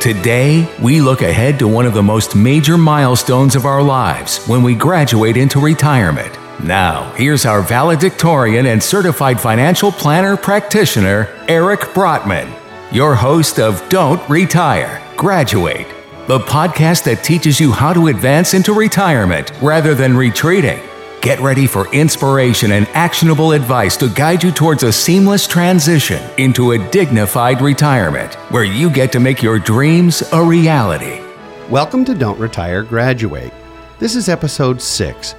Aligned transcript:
Today, 0.00 0.72
we 0.80 1.00
look 1.00 1.22
ahead 1.22 1.58
to 1.58 1.66
one 1.66 1.84
of 1.84 1.92
the 1.92 2.04
most 2.04 2.36
major 2.36 2.78
milestones 2.78 3.56
of 3.56 3.66
our 3.66 3.82
lives 3.82 4.38
when 4.46 4.62
we 4.62 4.76
graduate 4.76 5.36
into 5.36 5.58
retirement. 5.58 6.32
Now, 6.62 7.12
here's 7.14 7.44
our 7.44 7.62
valedictorian 7.62 8.66
and 8.66 8.80
certified 8.80 9.40
financial 9.40 9.90
planner 9.90 10.36
practitioner, 10.36 11.26
Eric 11.48 11.80
Brotman, 11.80 12.48
your 12.92 13.16
host 13.16 13.58
of 13.58 13.86
Don't 13.88 14.26
Retire, 14.28 15.02
Graduate, 15.16 15.88
the 16.28 16.38
podcast 16.38 17.02
that 17.02 17.24
teaches 17.24 17.58
you 17.58 17.72
how 17.72 17.92
to 17.92 18.06
advance 18.06 18.54
into 18.54 18.72
retirement 18.72 19.50
rather 19.60 19.96
than 19.96 20.16
retreating. 20.16 20.78
Get 21.20 21.40
ready 21.40 21.66
for 21.66 21.92
inspiration 21.92 22.70
and 22.70 22.86
actionable 22.94 23.50
advice 23.50 23.96
to 23.96 24.08
guide 24.08 24.40
you 24.40 24.52
towards 24.52 24.84
a 24.84 24.92
seamless 24.92 25.48
transition 25.48 26.22
into 26.38 26.70
a 26.70 26.90
dignified 26.90 27.60
retirement 27.60 28.34
where 28.52 28.62
you 28.62 28.88
get 28.88 29.10
to 29.12 29.20
make 29.20 29.42
your 29.42 29.58
dreams 29.58 30.22
a 30.32 30.40
reality. 30.40 31.20
Welcome 31.68 32.04
to 32.04 32.14
Don't 32.14 32.38
Retire, 32.38 32.84
Graduate. 32.84 33.52
This 33.98 34.14
is 34.14 34.28
episode 34.28 34.80
six, 34.80 35.34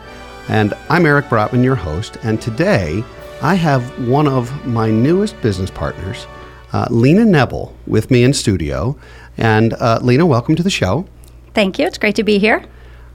and 0.50 0.74
I'm 0.90 1.06
Eric 1.06 1.28
Brotman, 1.28 1.64
your 1.64 1.76
host. 1.76 2.18
And 2.24 2.42
today 2.42 3.02
I 3.42 3.56
have 3.56 4.06
one 4.06 4.28
of 4.28 4.66
my 4.66 4.92
newest 4.92 5.42
business 5.42 5.72
partners, 5.72 6.28
uh, 6.74 6.88
Lena 6.90 7.24
Nebel, 7.24 7.74
with 7.88 8.12
me 8.12 8.26
in 8.26 8.34
studio. 8.34 8.98
And 9.38 9.76
uh, 9.76 10.00
Lena, 10.02 10.26
welcome 10.26 10.58
to 10.58 10.64
the 10.64 10.70
show. 10.70 11.06
Thank 11.54 11.80
you. 11.80 11.86
It's 11.86 11.98
great 11.98 12.16
to 12.16 12.24
be 12.24 12.38
here. 12.38 12.66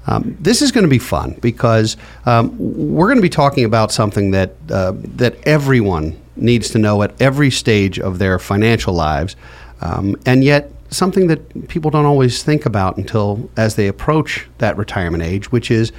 Um, 0.07 0.37
this 0.41 0.61
is 0.61 0.71
going 0.71 0.85
to 0.85 0.91
be 0.91 0.99
fun 0.99 1.39
because 1.41 1.97
um, 2.27 2.55
we're 2.59 3.07
going 3.07 3.19
to 3.19 3.23
be 3.23 3.31
talking 3.31 3.65
about 3.65 3.91
something 3.91 4.33
that 4.33 4.55
uh, 4.71 4.93
that 5.17 5.37
everyone 5.47 6.21
needs 6.37 6.71
to 6.71 6.79
know 6.79 7.03
at 7.03 7.15
every 7.21 7.51
stage 7.51 7.99
of 7.99 8.19
their 8.19 8.39
financial 8.39 8.93
lives, 8.93 9.37
um, 9.81 10.17
and 10.27 10.45
yet 10.45 10.71
something 10.91 11.27
that 11.27 11.69
people 11.69 11.91
don't 11.91 12.07
always 12.07 12.43
think 12.43 12.67
about 12.67 12.97
until 12.97 13.51
as 13.57 13.77
they 13.77 13.89
approach 13.89 14.47
that 14.59 14.77
retirement 14.77 15.23
age, 15.23 15.51
which 15.51 15.71
is, 15.71 15.93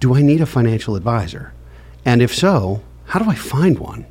do 0.00 0.14
I 0.14 0.22
need 0.22 0.40
a 0.40 0.46
financial 0.46 0.96
advisor? 0.96 1.52
And 2.04 2.20
if 2.20 2.34
so, 2.34 2.82
how 3.06 3.20
do 3.20 3.30
I 3.30 3.34
find 3.34 3.78
one? 3.78 4.06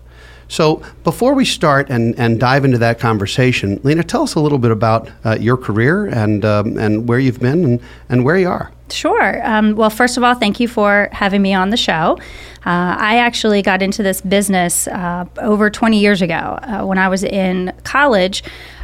So 0.52 0.84
before 1.06 1.34
we 1.34 1.46
start 1.46 1.90
and, 1.90 2.14
and 2.20 2.38
dive 2.38 2.66
into 2.66 2.78
that 2.80 3.00
conversation, 3.00 3.80
Lena, 3.84 4.04
tell 4.04 4.24
us 4.24 4.36
a 4.36 4.42
little 4.42 4.58
bit 4.58 4.72
about 4.72 5.10
uh, 5.24 5.38
your 5.40 5.56
career 5.56 6.08
and 6.08 6.44
um, 6.44 6.78
and 6.78 7.08
where 7.08 7.20
you've 7.20 7.40
been 7.40 7.64
and, 7.64 7.80
and 8.10 8.26
where 8.26 8.38
you 8.38 8.50
are. 8.50 8.70
Sure. 8.90 9.48
Um, 9.48 9.78
well, 9.78 9.90
first 9.90 10.18
of 10.18 10.24
all, 10.24 10.36
thank 10.36 10.60
you 10.60 10.68
for 10.68 11.08
having 11.14 11.42
me 11.42 11.54
on 11.54 11.70
the 11.70 11.78
show. 11.78 12.18
Uh, 12.66 13.00
I 13.00 13.20
actually 13.20 13.62
got 13.62 13.82
into 13.82 14.04
this 14.04 14.20
business 14.20 14.90
uh, 14.90 15.24
over 15.38 15.70
20 15.70 15.98
years 15.98 16.22
ago 16.22 16.60
uh, 16.62 16.84
when 16.84 16.98
I 16.98 17.08
was 17.08 17.24
in 17.24 17.72
college. 17.86 18.44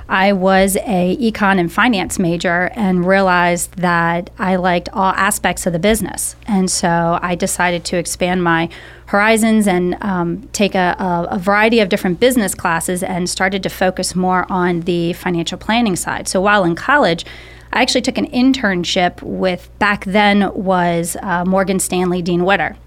I 0.10 0.32
was 0.32 0.78
a 0.78 1.18
econ 1.18 1.60
and 1.60 1.72
finance 1.72 2.18
major 2.18 2.72
and 2.76 3.06
realized 3.06 3.74
that 3.78 4.30
I 4.40 4.56
liked 4.56 4.88
all 4.94 5.12
aspects 5.14 5.66
of 5.66 5.74
the 5.74 5.80
business, 5.80 6.36
and 6.48 6.72
so 6.72 7.20
I 7.22 7.36
decided 7.36 7.84
to 7.86 7.98
expand 7.98 8.44
my 8.44 8.70
horizons 9.08 9.68
and 9.68 10.02
um, 10.02 10.50
take 10.54 10.76
a, 10.76 10.96
a, 11.00 11.36
a, 11.36 11.40
variety 11.40 11.80
of 11.80 11.88
different 11.90 12.20
business 12.20 12.54
classes 12.54 13.02
and 13.04 13.30
started 13.30 13.64
to 13.64 13.70
focus 13.70 14.16
more 14.16 14.46
on 14.50 14.82
the 14.82 15.14
financial 15.14 15.58
planning 15.58 15.96
side. 15.96 16.28
So 16.28 16.42
while 16.42 16.64
in 16.64 16.76
college. 16.76 17.26
I 17.74 17.82
actually 17.82 18.02
took 18.02 18.18
an 18.18 18.28
internship 18.32 19.22
with 19.22 19.70
back 19.78 20.06
then 20.06 20.54
was 20.54 21.18
uh, 21.22 21.44
Morgan 21.44 21.80
Stanley 21.80 22.22
Dean 22.22 22.46
Witter, 22.46 22.78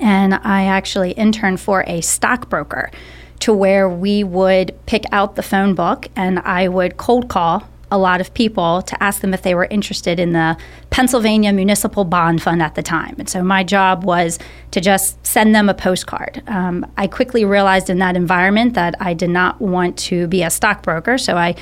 and 0.00 0.34
I 0.34 0.64
actually 0.64 1.10
interned 1.12 1.60
for 1.60 1.84
a 1.86 2.00
stockbroker, 2.00 2.92
to 3.42 3.52
where 3.52 3.88
we 3.88 4.22
would 4.22 4.72
pick 4.86 5.02
out 5.10 5.34
the 5.34 5.42
phone 5.42 5.74
book 5.74 6.06
and 6.14 6.38
I 6.38 6.68
would 6.68 6.96
cold 6.96 7.28
call 7.28 7.68
a 7.90 7.98
lot 7.98 8.20
of 8.20 8.32
people 8.34 8.82
to 8.82 9.02
ask 9.02 9.20
them 9.20 9.34
if 9.34 9.42
they 9.42 9.52
were 9.52 9.66
interested 9.66 10.20
in 10.20 10.32
the 10.32 10.56
Pennsylvania 10.90 11.52
Municipal 11.52 12.04
Bond 12.04 12.40
Fund 12.40 12.62
at 12.62 12.76
the 12.76 12.82
time. 12.82 13.16
And 13.18 13.28
so 13.28 13.42
my 13.42 13.64
job 13.64 14.04
was 14.04 14.38
to 14.70 14.80
just 14.80 15.26
send 15.26 15.56
them 15.56 15.68
a 15.68 15.74
postcard. 15.74 16.40
Um, 16.46 16.86
I 16.96 17.08
quickly 17.08 17.44
realized 17.44 17.90
in 17.90 17.98
that 17.98 18.14
environment 18.14 18.74
that 18.74 18.94
I 19.00 19.12
did 19.12 19.30
not 19.30 19.60
want 19.60 19.98
to 19.98 20.28
be 20.28 20.44
a 20.44 20.48
stockbroker, 20.48 21.18
so 21.18 21.36
I 21.36 21.56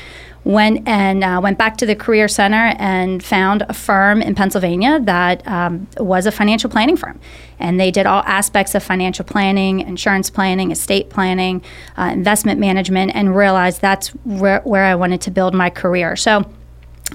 went 0.45 0.89
and 0.89 1.23
uh, 1.23 1.41
went 1.43 1.59
back 1.59 1.77
to 1.77 1.87
the 1.87 1.95
career 1.95 2.29
center 2.29 2.75
and 2.79 3.23
found 3.23 3.63
a 3.69 3.75
firm 3.75 4.23
in 4.23 4.35
Pennsylvania 4.35 5.01
that 5.01 5.47
um, 5.47 5.87
was 5.99 6.27
a 6.27 6.33
financial 6.33 6.71
planning 6.71 6.97
firm, 6.97 7.21
and 7.59 7.79
they 7.79 7.91
did 7.91 8.07
all 8.07 8.23
aspects 8.25 8.75
of 8.75 8.83
financial 8.83 9.25
planning, 9.25 9.81
insurance 9.81 10.31
planning, 10.31 10.71
estate 10.71 11.11
planning, 11.11 11.63
uh, 11.99 12.11
investment 12.13 12.59
management, 12.59 13.13
and 13.15 13.37
realized 13.37 13.81
that's 13.81 14.09
where, 14.25 14.61
where 14.63 14.85
I 14.85 14.95
wanted 14.95 15.21
to 15.23 15.31
build 15.31 15.55
my 15.55 15.71
career. 15.71 16.17
So 16.17 16.45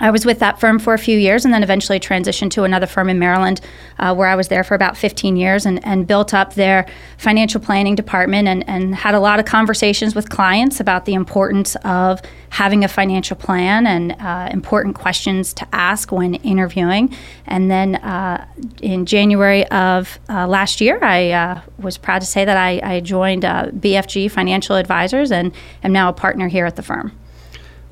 I 0.01 0.11
was 0.11 0.25
with 0.25 0.39
that 0.39 0.59
firm 0.59 0.78
for 0.78 0.94
a 0.94 0.97
few 0.97 1.17
years 1.17 1.45
and 1.45 1.53
then 1.53 1.63
eventually 1.63 2.01
transitioned 2.01 2.51
to 2.51 2.63
another 2.63 2.85
firm 2.85 3.09
in 3.09 3.17
Maryland 3.17 3.61
uh, 3.97 4.13
where 4.13 4.28
I 4.28 4.35
was 4.35 4.50
there 4.50 4.63
for 4.63 4.75
about 4.75 4.97
15 4.97 5.38
years 5.38 5.66
and, 5.66 5.85
and 5.85 6.06
built 6.06 6.33
up 6.33 6.56
their 6.56 6.85
financial 7.17 7.61
planning 7.61 7.95
department 7.95 8.50
and, 8.50 8.67
and 8.67 8.94
had 8.94 9.16
a 9.16 9.19
lot 9.19 9.39
of 9.39 9.45
conversations 9.45 10.13
with 10.13 10.29
clients 10.29 10.81
about 10.81 11.06
the 11.06 11.13
importance 11.13 11.78
of 11.85 12.22
having 12.50 12.83
a 12.83 12.89
financial 12.89 13.38
plan 13.38 13.88
and 13.88 14.11
uh, 14.19 14.50
important 14.51 14.95
questions 14.95 15.53
to 15.53 15.67
ask 15.72 16.12
when 16.12 16.35
interviewing. 16.35 17.16
And 17.45 17.72
then 17.72 17.95
uh, 17.95 18.45
in 18.81 19.06
January 19.06 19.66
of 19.67 20.19
uh, 20.27 20.45
last 20.45 20.81
year, 20.81 21.00
I 21.01 21.31
uh, 21.31 21.62
was 21.79 21.97
proud 21.97 22.19
to 22.19 22.27
say 22.27 22.44
that 22.44 22.57
I, 22.57 22.81
I 22.83 23.00
joined 23.00 23.45
uh, 23.45 23.67
BFG 23.67 24.29
Financial 24.29 24.75
Advisors 24.75 25.31
and 25.31 25.53
am 25.83 25.94
now 25.94 26.09
a 26.09 26.13
partner 26.13 26.50
here 26.50 26.66
at 26.66 26.75
the 26.75 26.83
firm. 26.83 27.17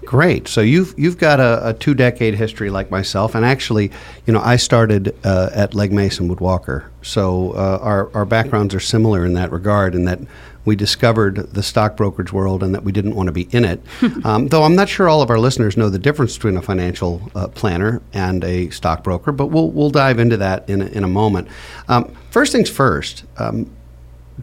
Great. 0.06 0.48
So 0.48 0.62
you've 0.62 0.94
you've 0.98 1.18
got 1.18 1.40
a, 1.40 1.70
a 1.70 1.74
two 1.74 1.94
decade 1.94 2.36
history 2.36 2.70
like 2.70 2.92
myself, 2.92 3.36
and 3.36 3.46
actually, 3.46 3.92
you 4.26 4.34
know, 4.34 4.42
I 4.42 4.58
started 4.58 5.16
uh, 5.24 5.50
at 5.54 5.74
Legg 5.74 5.92
Mason 5.92 6.28
Wood 6.28 6.40
Walker. 6.40 6.92
So 7.02 7.52
uh, 7.52 7.80
our 7.82 8.10
our 8.14 8.26
backgrounds 8.26 8.76
are 8.76 8.80
similar 8.80 9.26
in 9.26 9.34
that 9.34 9.52
regard, 9.52 9.96
in 9.96 10.06
that 10.06 10.20
we 10.66 10.76
discovered 10.76 11.36
the 11.54 11.64
stock 11.64 11.98
brokerage 11.98 12.32
world 12.32 12.64
and 12.64 12.74
that 12.74 12.84
we 12.84 12.92
didn't 12.92 13.16
want 13.16 13.28
to 13.28 13.34
be 13.34 13.48
in 13.52 13.66
it. 13.66 13.82
um, 14.26 14.48
though 14.48 14.64
I'm 14.64 14.76
not 14.76 14.90
sure 14.90 15.10
all 15.10 15.22
of 15.22 15.30
our 15.30 15.40
listeners 15.40 15.76
know 15.76 15.90
the 15.90 16.00
difference 16.00 16.36
between 16.36 16.58
a 16.58 16.62
financial 16.62 17.22
uh, 17.36 17.48
planner 17.50 18.02
and 18.14 18.44
a 18.44 18.70
stockbroker, 18.70 19.32
but 19.32 19.48
we'll 19.48 19.72
we'll 19.72 19.90
dive 19.90 20.20
into 20.20 20.38
that 20.38 20.70
in 20.70 20.82
a, 20.82 20.86
in 20.86 21.04
a 21.04 21.08
moment. 21.08 21.48
Um, 21.88 22.14
first 22.30 22.52
things 22.52 22.70
first. 22.70 23.26
Um, 23.38 23.70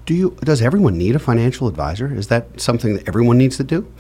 do 0.06 0.15
you 0.15 0.37
does 0.43 0.62
everyone 0.62 0.97
need 0.97 1.17
a 1.17 1.19
financial 1.19 1.69
advisor? 1.69 2.15
Is 2.15 2.28
that 2.28 2.61
something 2.61 2.95
that 2.95 3.09
everyone 3.09 3.39
needs 3.39 3.56
to 3.56 3.65
do? 3.65 3.91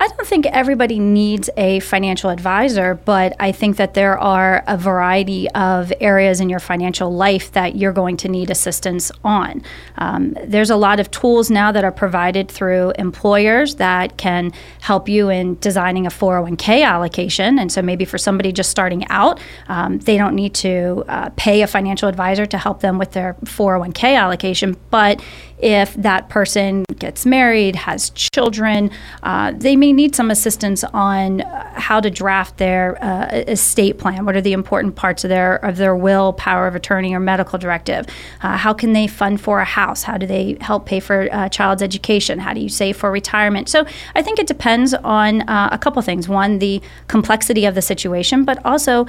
I 0.00 0.08
don't 0.08 0.26
think 0.26 0.46
everybody 0.46 0.98
needs 0.98 1.50
a 1.56 1.80
financial 1.80 2.30
advisor 2.30 2.94
but 2.94 3.34
i 3.40 3.50
think 3.50 3.76
that 3.76 3.94
there 3.94 4.18
are 4.18 4.62
a 4.66 4.76
variety 4.76 5.50
of 5.50 5.92
areas 6.00 6.40
in 6.40 6.48
your 6.48 6.58
financial 6.58 7.12
life 7.12 7.52
that 7.52 7.76
you're 7.76 7.92
going 7.92 8.16
to 8.18 8.28
need 8.28 8.50
assistance 8.50 9.10
on. 9.24 9.62
Um, 9.96 10.36
there's 10.44 10.70
a 10.70 10.76
lot 10.76 11.00
of 11.00 11.10
tools 11.10 11.50
now 11.50 11.72
that 11.72 11.84
are 11.84 11.92
provided 11.92 12.50
through 12.50 12.92
employers 12.98 13.76
that 13.76 14.16
can 14.16 14.52
help 14.80 15.08
you 15.08 15.30
in 15.30 15.58
designing 15.60 16.06
a 16.06 16.10
401k 16.10 16.84
allocation. 16.84 17.58
And 17.58 17.72
so 17.72 17.82
maybe 17.82 18.04
for 18.04 18.18
somebody 18.18 18.52
just 18.52 18.70
starting 18.70 19.06
out 19.08 19.40
um, 19.68 19.98
they 19.98 20.16
don't 20.16 20.34
need 20.34 20.54
to 20.54 21.04
uh, 21.08 21.30
pay 21.36 21.62
a 21.62 21.66
financial 21.66 22.08
advisor 22.08 22.46
to 22.46 22.58
help 22.58 22.80
them 22.80 22.98
with 22.98 23.12
their 23.12 23.34
401k 23.44 24.16
allocation 24.16 24.76
but 24.90 25.22
if 25.58 25.94
that 25.94 26.28
person 26.28 26.84
gets 26.98 27.26
married, 27.26 27.74
has 27.76 28.10
children, 28.10 28.90
uh, 29.22 29.52
they 29.52 29.76
may 29.76 29.92
need 29.92 30.14
some 30.14 30.30
assistance 30.30 30.84
on 30.84 31.40
uh, 31.40 31.80
how 31.80 32.00
to 32.00 32.10
draft 32.10 32.58
their 32.58 33.02
uh, 33.02 33.26
estate 33.48 33.98
plan. 33.98 34.24
What 34.24 34.36
are 34.36 34.40
the 34.40 34.52
important 34.52 34.94
parts 34.94 35.24
of 35.24 35.30
their 35.30 35.56
of 35.56 35.76
their 35.76 35.96
will, 35.96 36.32
power 36.32 36.66
of 36.66 36.74
attorney, 36.74 37.14
or 37.14 37.20
medical 37.20 37.58
directive? 37.58 38.06
Uh, 38.42 38.56
how 38.56 38.72
can 38.72 38.92
they 38.92 39.06
fund 39.06 39.40
for 39.40 39.60
a 39.60 39.64
house? 39.64 40.02
How 40.02 40.16
do 40.16 40.26
they 40.26 40.56
help 40.60 40.86
pay 40.86 41.00
for 41.00 41.22
a 41.22 41.30
uh, 41.30 41.48
child's 41.48 41.82
education? 41.82 42.38
How 42.38 42.52
do 42.54 42.60
you 42.60 42.68
save 42.68 42.96
for 42.96 43.10
retirement? 43.10 43.68
So 43.68 43.84
I 44.14 44.22
think 44.22 44.38
it 44.38 44.46
depends 44.46 44.94
on 44.94 45.42
uh, 45.42 45.70
a 45.72 45.78
couple 45.78 46.00
things. 46.02 46.28
One, 46.28 46.58
the 46.58 46.80
complexity 47.08 47.64
of 47.64 47.74
the 47.74 47.82
situation, 47.82 48.44
but 48.44 48.64
also 48.64 49.06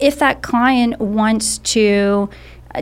if 0.00 0.18
that 0.18 0.42
client 0.42 0.98
wants 1.00 1.58
to 1.58 2.28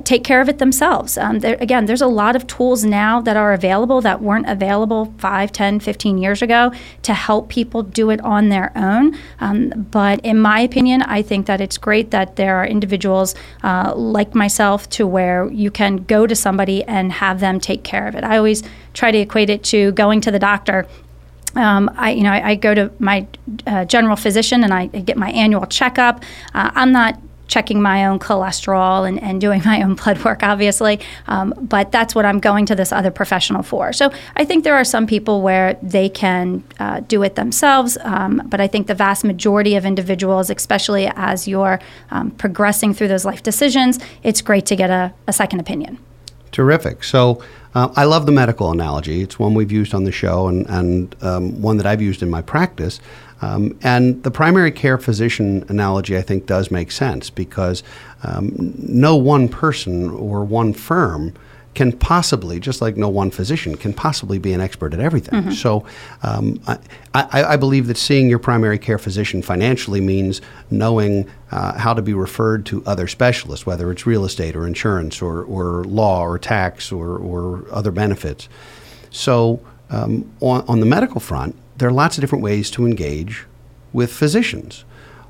take 0.05 0.25
care 0.25 0.41
of 0.41 0.49
it 0.49 0.59
themselves. 0.59 1.17
Um, 1.17 1.38
there, 1.38 1.56
again, 1.61 1.87
there's 1.87 2.03
a 2.03 2.06
lot 2.06 2.35
of 2.35 2.47
tools 2.47 2.85
now 2.85 3.21
that 3.21 3.37
are 3.37 3.53
available 3.53 4.00
that 4.00 4.21
weren't 4.21 4.49
available 4.49 5.15
5, 5.19 5.53
10, 5.53 5.81
15 5.81 6.19
years 6.19 6.43
ago 6.43 6.73
to 7.03 7.15
help 7.15 7.49
people 7.49 7.83
do 7.83 8.11
it 8.11 8.21
on 8.23 8.49
their 8.49 8.73
own. 8.77 9.17
Um, 9.38 9.87
but 9.91 10.21
in 10.21 10.41
my 10.41 10.61
opinion, 10.61 11.03
I 11.03 11.23
think 11.23 11.47
that 11.47 11.61
it's 11.61 11.79
great 11.79 12.11
that 12.11 12.37
there 12.37 12.56
are 12.56 12.67
individuals 12.67 13.35
uh, 13.62 13.94
like 13.94 14.35
myself 14.35 14.88
to 14.91 15.06
where 15.06 15.50
you 15.50 15.71
can 15.71 15.97
go 15.97 16.27
to 16.27 16.35
somebody 16.35 16.83
and 16.85 17.12
have 17.12 17.41
them 17.41 17.61
take 17.61 17.85
care 17.85 18.09
of 18.09 18.17
it. 18.17 18.25
I 18.25 18.37
always 18.37 18.62
try 18.93 19.12
to 19.12 19.19
equate 19.19 19.50
it 19.50 19.62
to 19.65 19.93
going 19.93 20.21
to 20.23 20.31
the 20.31 20.38
doctor 20.38 20.87
um, 21.55 21.91
I, 21.97 22.11
you 22.11 22.23
know, 22.23 22.33
I, 22.33 22.50
I, 22.50 22.55
go 22.55 22.75
to 22.75 22.93
my 22.99 23.27
uh, 23.67 23.87
general 23.87 24.15
physician 24.17 24.62
and 24.62 24.75
I, 24.75 24.91
I, 24.93 25.00
get 25.00 25.17
my 25.17 25.31
annual 25.31 25.65
checkup. 25.65 26.23
Uh, 26.53 26.71
I'm 26.75 26.93
not 26.93 27.19
checking 27.48 27.81
my 27.81 28.06
own 28.06 28.19
cholesterol 28.19 29.08
and, 29.08 29.22
and 29.22 29.40
doing 29.40 29.62
my 29.64 29.82
own 29.82 29.94
blood 29.94 30.25
work, 30.25 30.43
obviously. 30.43 31.00
Um, 31.26 31.54
but 31.60 31.93
that's 31.93 32.14
what 32.14 32.25
I'm 32.25 32.40
going 32.40 32.66
to 32.66 32.75
this 32.75 32.93
other 32.93 33.10
professional 33.10 33.62
for. 33.62 33.93
So 33.93 34.10
I 34.37 34.44
think 34.44 34.64
there 34.64 34.75
are 34.75 34.84
some 34.84 35.06
people 35.06 35.43
where 35.43 35.75
they 35.82 36.08
can 36.08 36.64
uh, 36.78 37.00
do 37.00 37.22
it 37.22 37.34
themselves, 37.34 37.96
um, 38.02 38.43
but 38.46 38.60
I 38.60 38.66
think 38.66 38.87
the 38.87 38.94
vast 38.94 39.25
majority 39.25 39.76
of 39.76 39.84
individuals, 39.84 40.50
especially 40.50 41.10
as 41.14 41.46
you're 41.46 41.78
um, 42.10 42.31
progressing 42.32 42.94
through 42.94 43.08
those 43.08 43.25
life 43.25 43.43
decisions, 43.43 43.99
it's 44.22 44.42
great 44.42 44.66
to 44.66 44.76
get 44.76 44.90
a, 44.90 45.12
a 45.26 45.32
second 45.32 45.60
opinion. 45.60 45.99
Terrific. 46.52 47.04
So 47.04 47.42
uh, 47.75 47.92
I 47.96 48.04
love 48.04 48.25
the 48.25 48.32
medical 48.32 48.70
analogy. 48.70 49.20
It's 49.20 49.38
one 49.38 49.52
we've 49.52 49.70
used 49.70 49.92
on 49.92 50.04
the 50.04 50.12
show 50.12 50.49
and, 50.49 50.66
and 50.69 51.14
um, 51.22 51.60
one 51.60 51.76
that 51.76 51.84
I've 51.84 52.00
used 52.00 52.22
in 52.22 52.31
my 52.31 52.40
practice. 52.40 52.99
Um, 53.43 53.79
and 53.83 54.23
the 54.23 54.31
primary 54.31 54.71
care 54.71 54.99
physician 54.99 55.65
analogy, 55.69 56.17
I 56.17 56.23
think, 56.23 56.47
does 56.47 56.71
make 56.71 56.91
sense 56.91 57.31
because 57.31 57.83
um, 58.23 58.75
no 58.79 59.17
one 59.17 59.49
person 59.49 60.11
or 60.11 60.44
one 60.44 60.73
firm 60.73 61.35
can 61.77 61.93
possibly, 61.93 62.59
just 62.59 62.81
like 62.81 62.97
no 62.97 63.09
one 63.09 63.31
physician, 63.31 63.77
can 63.77 63.93
possibly 63.93 64.38
be 64.38 64.55
an 64.55 64.62
expert 64.62 64.94
at 64.94 65.00
everything. 65.00 65.43
Mm-hmm. 65.43 65.50
So 65.50 65.85
um, 66.23 66.59
I, 66.67 66.79
I, 67.12 67.44
I, 67.44 67.56
believe 67.59 67.87
that 67.88 67.99
seeing 67.99 68.31
your 68.31 68.38
primary 68.38 68.79
care 68.79 68.97
physician 68.97 69.43
financially 69.43 70.00
means 70.00 70.41
knowing 70.71 71.31
uh, 71.50 71.79
how 71.79 71.93
to 71.93 72.00
be 72.00 72.15
referred 72.15 72.65
to 72.67 72.83
other 72.87 73.06
specialists, 73.06 73.67
whether 73.67 73.93
it's 73.93 74.06
real 74.06 74.25
estate 74.25 74.56
or 74.56 74.67
insurance 74.67 75.21
or, 75.21 75.43
or 75.43 75.85
law 75.85 76.23
or 76.23 76.38
tax 76.38 76.91
or, 76.91 77.19
or 77.19 77.67
other 77.71 77.91
benefits. 77.91 78.49
So 79.11 79.61
um, 79.91 80.33
on, 80.41 80.65
on 80.69 80.81
the 80.81 80.87
medical 80.87 81.21
front, 81.21 81.55
there 81.76 81.88
are 81.88 81.93
lots 81.93 82.17
of 82.17 82.23
different 82.23 82.43
ways 82.43 82.70
to 82.73 82.87
engage 82.87 83.46
with 83.93 84.12
physicians. 84.12 84.84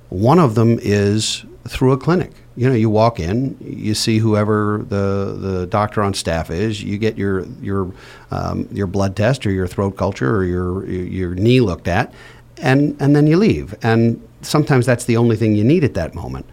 One 0.08 0.38
of 0.38 0.54
them 0.54 0.78
is 0.80 1.44
through 1.68 1.92
a 1.92 1.98
clinic. 1.98 2.32
You 2.54 2.68
know, 2.68 2.74
you 2.74 2.88
walk 2.88 3.20
in, 3.20 3.56
you 3.60 3.94
see 3.94 4.18
whoever 4.18 4.84
the 4.88 5.36
the 5.38 5.66
doctor 5.66 6.02
on 6.02 6.14
staff 6.14 6.50
is. 6.50 6.82
You 6.82 6.96
get 6.96 7.18
your 7.18 7.44
your 7.60 7.92
um, 8.30 8.68
your 8.72 8.86
blood 8.86 9.14
test 9.16 9.46
or 9.46 9.50
your 9.50 9.66
throat 9.66 9.96
culture 9.96 10.34
or 10.34 10.44
your 10.44 10.86
your 10.86 11.34
knee 11.34 11.60
looked 11.60 11.88
at, 11.88 12.14
and 12.58 12.96
and 13.00 13.14
then 13.14 13.26
you 13.26 13.36
leave. 13.36 13.74
And 13.82 14.26
sometimes 14.42 14.86
that's 14.86 15.04
the 15.04 15.16
only 15.16 15.36
thing 15.36 15.54
you 15.54 15.64
need 15.64 15.84
at 15.84 15.94
that 15.94 16.14
moment. 16.14 16.46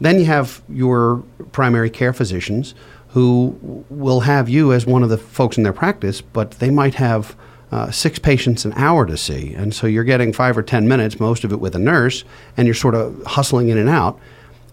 Then 0.00 0.20
you 0.20 0.26
have 0.26 0.62
your 0.68 1.24
primary 1.50 1.90
care 1.90 2.12
physicians 2.12 2.74
who 3.08 3.84
will 3.88 4.20
have 4.20 4.48
you 4.48 4.72
as 4.72 4.86
one 4.86 5.02
of 5.02 5.08
the 5.08 5.18
folks 5.18 5.56
in 5.56 5.64
their 5.64 5.72
practice, 5.72 6.20
but 6.20 6.52
they 6.52 6.70
might 6.70 6.94
have 6.94 7.34
uh, 7.70 7.90
six 7.90 8.18
patients 8.18 8.64
an 8.64 8.72
hour 8.74 9.04
to 9.06 9.16
see. 9.16 9.54
And 9.54 9.74
so 9.74 9.86
you're 9.86 10.04
getting 10.04 10.32
five 10.32 10.56
or 10.56 10.62
10 10.62 10.88
minutes, 10.88 11.20
most 11.20 11.44
of 11.44 11.52
it 11.52 11.60
with 11.60 11.74
a 11.74 11.78
nurse, 11.78 12.24
and 12.56 12.66
you're 12.66 12.74
sort 12.74 12.94
of 12.94 13.22
hustling 13.24 13.68
in 13.68 13.78
and 13.78 13.88
out. 13.88 14.18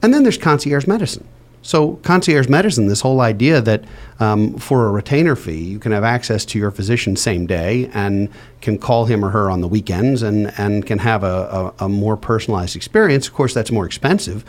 And 0.02 0.14
then 0.14 0.24
there's 0.24 0.38
concierge 0.38 0.88
medicine. 0.88 1.28
So, 1.66 1.94
concierge 2.04 2.48
medicine, 2.48 2.86
this 2.86 3.02
whole 3.02 3.22
idea 3.22 3.60
that 3.60 3.86
um, 4.20 4.56
for 4.60 4.86
a 4.86 4.92
retainer 4.92 5.36
fee, 5.36 5.64
you 5.64 5.80
can 5.80 5.92
have 5.94 6.04
access 6.04 6.46
to 6.46 6.60
your 6.60 6.70
physician 6.70 7.16
same 7.16 7.48
day 7.48 7.90
and 7.92 8.30
can 8.62 8.78
call 8.78 9.06
him 9.06 9.26
or 9.26 9.30
her 9.32 9.50
on 9.50 9.62
the 9.62 9.68
weekends 9.68 10.22
and, 10.22 10.54
and 10.60 10.86
can 10.86 11.00
have 11.00 11.24
a, 11.24 11.74
a, 11.80 11.86
a 11.86 11.90
more 11.90 12.18
personalized 12.18 12.76
experience. 12.76 13.28
Of 13.28 13.34
course, 13.34 13.56
that's 13.56 13.72
more 13.72 13.88
expensive, 13.88 14.46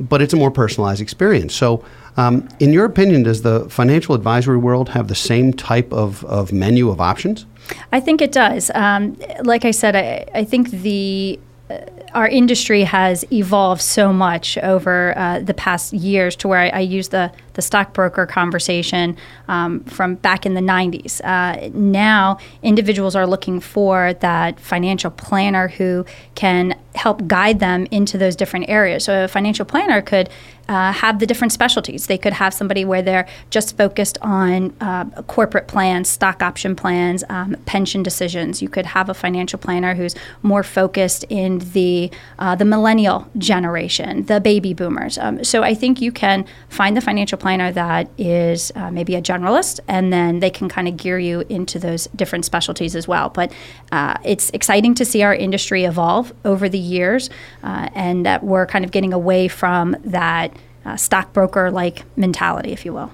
but 0.00 0.20
it's 0.20 0.34
a 0.34 0.36
more 0.36 0.50
personalized 0.50 1.00
experience. 1.00 1.54
So, 1.54 1.84
um, 2.16 2.48
in 2.58 2.72
your 2.72 2.84
opinion, 2.84 3.22
does 3.22 3.42
the 3.42 3.70
financial 3.70 4.16
advisory 4.16 4.58
world 4.58 4.88
have 4.88 5.06
the 5.06 5.14
same 5.14 5.52
type 5.52 5.92
of, 5.92 6.24
of 6.24 6.52
menu 6.52 6.90
of 6.90 7.00
options? 7.00 7.46
I 7.92 8.00
think 8.00 8.20
it 8.20 8.32
does. 8.32 8.70
Um, 8.74 9.16
like 9.42 9.64
I 9.64 9.70
said, 9.70 9.96
I, 9.96 10.26
I 10.34 10.44
think 10.44 10.70
the 10.70 11.38
uh, 11.68 11.78
our 12.14 12.28
industry 12.28 12.84
has 12.84 13.30
evolved 13.30 13.82
so 13.82 14.12
much 14.12 14.56
over 14.58 15.16
uh, 15.18 15.40
the 15.40 15.52
past 15.52 15.92
years 15.92 16.34
to 16.36 16.48
where 16.48 16.60
I, 16.60 16.68
I, 16.68 16.80
use 16.80 17.08
the, 17.08 17.30
the 17.54 17.60
stockbroker 17.60 18.24
conversation 18.24 19.16
um, 19.48 19.80
from 19.84 20.14
back 20.14 20.46
in 20.46 20.54
the 20.54 20.60
90s. 20.60 21.20
Uh, 21.22 21.68
now, 21.74 22.38
individuals 22.62 23.14
are 23.16 23.26
looking 23.26 23.60
for 23.60 24.14
that 24.14 24.58
financial 24.60 25.10
planner 25.10 25.68
who 25.68 26.06
can 26.36 26.78
help 26.94 27.26
guide 27.26 27.58
them 27.58 27.86
into 27.90 28.16
those 28.16 28.36
different 28.36 28.68
areas. 28.68 29.04
So, 29.04 29.24
a 29.24 29.28
financial 29.28 29.66
planner 29.66 30.00
could 30.00 30.30
uh, 30.68 30.92
have 30.92 31.18
the 31.18 31.26
different 31.26 31.52
specialties. 31.52 32.06
They 32.06 32.18
could 32.18 32.32
have 32.32 32.52
somebody 32.52 32.84
where 32.84 33.02
they're 33.02 33.26
just 33.50 33.76
focused 33.76 34.18
on 34.22 34.74
uh, 34.80 35.04
corporate 35.22 35.68
plans, 35.68 36.08
stock 36.08 36.42
option 36.42 36.74
plans, 36.74 37.24
um, 37.28 37.56
pension 37.66 38.02
decisions. 38.02 38.62
You 38.62 38.68
could 38.68 38.86
have 38.86 39.08
a 39.08 39.14
financial 39.14 39.58
planner 39.58 39.94
who's 39.94 40.14
more 40.42 40.62
focused 40.62 41.24
in 41.28 41.58
the 41.58 42.10
uh, 42.38 42.54
the 42.54 42.64
millennial 42.64 43.28
generation, 43.38 44.24
the 44.24 44.40
baby 44.40 44.74
boomers. 44.74 45.18
Um, 45.18 45.44
so 45.44 45.62
I 45.62 45.74
think 45.74 46.00
you 46.00 46.12
can 46.12 46.44
find 46.68 46.96
the 46.96 47.00
financial 47.00 47.38
planner 47.38 47.70
that 47.72 48.08
is 48.18 48.72
uh, 48.74 48.90
maybe 48.90 49.14
a 49.14 49.22
generalist, 49.22 49.80
and 49.88 50.12
then 50.12 50.40
they 50.40 50.50
can 50.50 50.68
kind 50.68 50.88
of 50.88 50.96
gear 50.96 51.18
you 51.18 51.44
into 51.48 51.78
those 51.78 52.08
different 52.16 52.44
specialties 52.44 52.96
as 52.96 53.06
well. 53.06 53.28
But 53.28 53.52
uh, 53.92 54.16
it's 54.24 54.50
exciting 54.50 54.94
to 54.96 55.04
see 55.04 55.22
our 55.22 55.34
industry 55.34 55.84
evolve 55.84 56.32
over 56.44 56.68
the 56.68 56.78
years, 56.78 57.30
uh, 57.62 57.88
and 57.94 58.26
that 58.26 58.42
we're 58.42 58.66
kind 58.66 58.84
of 58.84 58.90
getting 58.90 59.12
away 59.12 59.48
from 59.48 59.96
that 60.04 60.55
uh, 60.86 60.96
stockbroker 60.96 61.70
like 61.70 62.04
mentality, 62.16 62.72
if 62.72 62.84
you 62.84 62.92
will. 62.92 63.10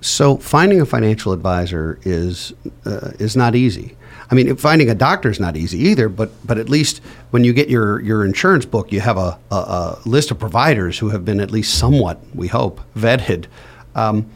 So 0.00 0.36
finding 0.36 0.80
a 0.80 0.86
financial 0.86 1.32
advisor 1.32 1.98
is 2.02 2.52
uh, 2.84 3.12
is 3.18 3.36
not 3.36 3.54
easy. 3.54 3.96
I 4.30 4.34
mean, 4.34 4.56
finding 4.56 4.90
a 4.90 4.94
doctor 4.94 5.30
is 5.30 5.38
not 5.38 5.56
easy 5.56 5.78
either. 5.78 6.08
But 6.08 6.30
but 6.44 6.58
at 6.58 6.68
least 6.68 7.00
when 7.30 7.44
you 7.44 7.52
get 7.52 7.68
your 7.68 8.00
your 8.00 8.24
insurance 8.24 8.66
book, 8.66 8.90
you 8.90 9.00
have 9.00 9.16
a, 9.16 9.38
a, 9.50 9.54
a 9.54 9.98
list 10.04 10.30
of 10.32 10.38
providers 10.38 10.98
who 10.98 11.10
have 11.10 11.24
been 11.24 11.40
at 11.40 11.50
least 11.50 11.78
somewhat, 11.78 12.18
we 12.34 12.48
hope, 12.48 12.80
vetted. 12.96 13.46
Um, 13.94 14.26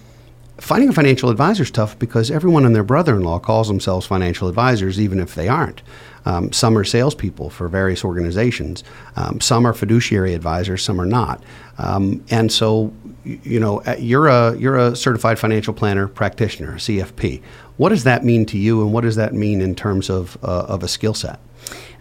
finding 0.58 0.88
a 0.88 0.92
financial 0.92 1.30
advisor 1.30 1.64
is 1.64 1.70
tough 1.70 1.98
because 1.98 2.30
everyone 2.30 2.64
and 2.64 2.74
their 2.74 2.84
brother-in-law 2.84 3.40
calls 3.40 3.68
themselves 3.68 4.06
financial 4.06 4.48
advisors, 4.48 5.00
even 5.00 5.18
if 5.18 5.34
they 5.34 5.48
aren't. 5.48 5.82
Um, 6.26 6.52
some 6.52 6.76
are 6.76 6.84
salespeople 6.84 7.50
for 7.50 7.68
various 7.68 8.04
organizations. 8.04 8.84
Um, 9.16 9.40
some 9.40 9.64
are 9.66 9.72
fiduciary 9.72 10.34
advisors. 10.34 10.82
Some 10.82 11.00
are 11.00 11.06
not. 11.06 11.42
Um, 11.78 12.24
and 12.30 12.52
so, 12.52 12.92
you 13.24 13.60
know, 13.60 13.80
uh, 13.82 13.96
you're 13.98 14.26
a 14.26 14.56
you're 14.56 14.76
a 14.76 14.94
certified 14.94 15.38
financial 15.38 15.72
planner 15.72 16.08
practitioner, 16.08 16.74
CFP. 16.74 17.42
What 17.76 17.90
does 17.90 18.04
that 18.04 18.24
mean 18.24 18.44
to 18.46 18.58
you, 18.58 18.82
and 18.82 18.92
what 18.92 19.02
does 19.02 19.16
that 19.16 19.32
mean 19.34 19.60
in 19.60 19.74
terms 19.74 20.10
of 20.10 20.36
uh, 20.42 20.66
of 20.68 20.82
a 20.82 20.88
skill 20.88 21.14
set? 21.14 21.38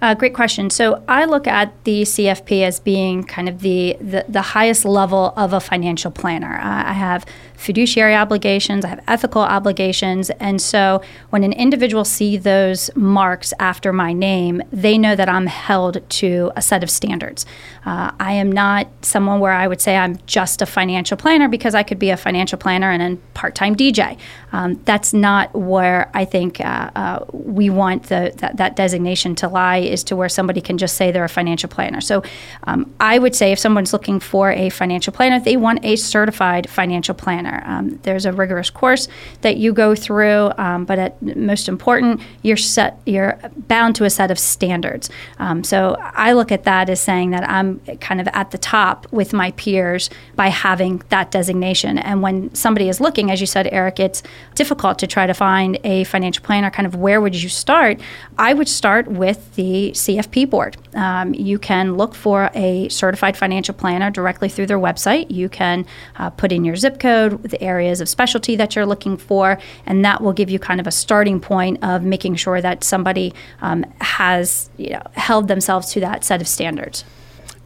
Uh, 0.02 0.14
great 0.14 0.34
question. 0.34 0.70
So 0.70 1.04
I 1.08 1.26
look 1.26 1.48
at 1.48 1.72
the 1.84 2.04
CFP 2.04 2.64
as 2.64 2.80
being 2.80 3.24
kind 3.24 3.48
of 3.48 3.62
the, 3.62 3.98
the, 4.00 4.26
the 4.28 4.42
highest 4.42 4.86
level 4.86 5.34
of 5.36 5.54
a 5.54 5.60
financial 5.60 6.12
planner. 6.12 6.58
Uh, 6.58 6.84
I 6.90 6.94
have 6.94 7.26
fiduciary 7.56 8.14
obligations, 8.14 8.84
I 8.84 8.90
have 8.90 9.04
ethical 9.08 9.42
obligations, 9.42 10.30
and 10.32 10.62
so 10.62 11.02
when 11.30 11.44
an 11.44 11.54
individual 11.54 12.04
see 12.04 12.38
those 12.38 12.90
marks 12.96 13.54
after 13.60 13.94
my 13.94 14.14
name, 14.14 14.62
they 14.72 14.98
know 14.98 15.16
that 15.16 15.30
I'm 15.30 15.48
held 15.48 16.08
to 16.10 16.52
a 16.56 16.62
set 16.62 16.84
of 16.84 16.90
standards. 16.90 17.46
Uh, 17.86 18.12
I 18.20 18.34
am 18.34 18.52
not 18.52 18.88
someone 19.02 19.40
where 19.40 19.54
I 19.54 19.68
would 19.68 19.82
say 19.82 19.96
I'm 19.96 20.18
just 20.26 20.62
a 20.62 20.66
financial 20.66 21.18
planner 21.18 21.48
because 21.48 21.76
I 21.76 21.84
could 21.84 22.00
be 22.00 22.10
a 22.10 22.18
financial 22.18 22.58
planner 22.58 22.92
and 22.92 23.02
a 23.02 23.16
part-time 23.34 23.76
DJ. 23.76 24.18
Um, 24.52 24.82
that's 24.86 25.14
not 25.14 25.54
where 25.56 26.10
I 26.14 26.26
think 26.26 26.60
uh, 26.60 26.92
uh, 26.96 27.26
we 27.32 27.70
want 27.70 28.04
the, 28.04 28.34
that, 28.38 28.58
that 28.58 28.76
designation 28.76 29.36
to 29.36 29.48
lie 29.48 29.78
is 29.92 30.04
to 30.06 30.16
where 30.16 30.30
somebody 30.30 30.62
can 30.62 30.78
just 30.78 30.96
say 30.96 31.12
they're 31.12 31.24
a 31.24 31.30
financial 31.30 31.70
planner. 31.70 32.02
So 32.02 32.24
um, 32.64 32.94
I 33.00 33.20
would 33.20 33.36
say 33.36 33.52
if 33.52 33.60
someone's 33.60 33.94
looking 33.94 34.20
for 34.20 34.52
a 34.52 34.70
financial 34.70 35.14
planner, 35.14 35.40
they 35.40 35.58
want 35.58 35.84
a 35.84 35.96
certified 35.96 36.70
financial 36.70 37.16
planner. 37.16 37.64
Um, 37.66 38.00
there's 38.04 38.26
a 38.26 38.32
rigorous 38.32 38.70
course 38.70 39.08
that 39.42 39.58
you 39.58 39.74
go 39.74 39.96
through, 39.96 40.52
um, 40.58 40.86
but 40.86 41.00
at 41.00 41.22
most 41.22 41.68
important, 41.68 42.22
you're 42.42 42.58
set, 42.58 43.00
you're 43.06 43.40
bound 43.68 43.96
to 43.96 44.04
a 44.04 44.10
set 44.10 44.32
of 44.32 44.40
standards. 44.40 45.10
Um, 45.40 45.64
so 45.64 45.98
I 46.00 46.34
look 46.34 46.52
at 46.52 46.64
that 46.64 46.90
as 46.90 47.02
saying 47.02 47.32
that 47.32 47.48
I'm 47.50 47.80
kind 48.00 48.22
of 48.22 48.28
at 48.34 48.52
the 48.52 48.58
top 48.58 49.12
with 49.12 49.34
my 49.34 49.52
peers 49.52 50.10
by 50.36 50.48
having 50.48 51.02
that 51.10 51.32
designation. 51.32 51.98
And 51.98 52.22
when 52.22 52.54
somebody 52.54 52.90
is 52.90 53.00
looking, 53.00 53.32
as 53.32 53.42
you 53.42 53.48
said, 53.48 53.68
Eric, 53.72 54.00
it's 54.00 54.24
difficult 54.56 55.00
to 55.00 55.08
try 55.08 55.26
to 55.28 55.34
find 55.34 55.80
a 55.84 56.04
financial 56.06 56.44
planner. 56.44 56.70
Kind 56.70 56.86
of 56.86 56.96
where 56.96 57.20
would 57.22 57.36
you 57.42 57.50
start? 57.50 58.00
I 58.38 58.54
would 58.54 58.68
start 58.68 59.08
with 59.08 59.56
the 59.56 59.75
CFP 59.92 60.50
board. 60.50 60.78
Um, 60.94 61.34
you 61.34 61.60
can 61.60 61.96
look 61.96 62.16
for 62.16 62.50
a 62.54 62.90
certified 62.90 63.38
financial 63.38 63.74
planner 63.74 64.10
directly 64.10 64.50
through 64.50 64.68
their 64.68 64.80
website. 64.80 65.30
You 65.30 65.50
can 65.50 65.86
uh, 66.18 66.30
put 66.32 66.52
in 66.52 66.66
your 66.66 66.76
zip 66.76 67.00
code, 67.00 67.42
the 67.44 67.62
areas 67.62 68.02
of 68.02 68.10
specialty 68.10 68.56
that 68.56 68.76
you're 68.76 68.86
looking 68.86 69.18
for, 69.18 69.58
and 69.86 70.04
that 70.06 70.22
will 70.22 70.34
give 70.34 70.50
you 70.50 70.60
kind 70.60 70.80
of 70.80 70.88
a 70.88 70.92
starting 70.92 71.40
point 71.40 71.84
of 71.84 72.04
making 72.04 72.36
sure 72.36 72.62
that 72.62 72.84
somebody 72.84 73.34
um, 73.62 73.86
has 74.02 74.70
you 74.78 74.92
know, 74.92 75.02
held 75.14 75.48
themselves 75.48 75.92
to 75.94 76.00
that 76.00 76.24
set 76.24 76.42
of 76.42 76.48
standards. 76.48 77.04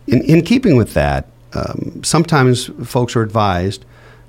In, 0.07 0.21
in 0.23 0.41
keeping 0.43 0.75
with 0.75 0.93
that, 0.93 1.27
um, 1.53 2.03
sometimes 2.03 2.67
folks 2.87 3.15
are 3.15 3.21
advised 3.21 3.85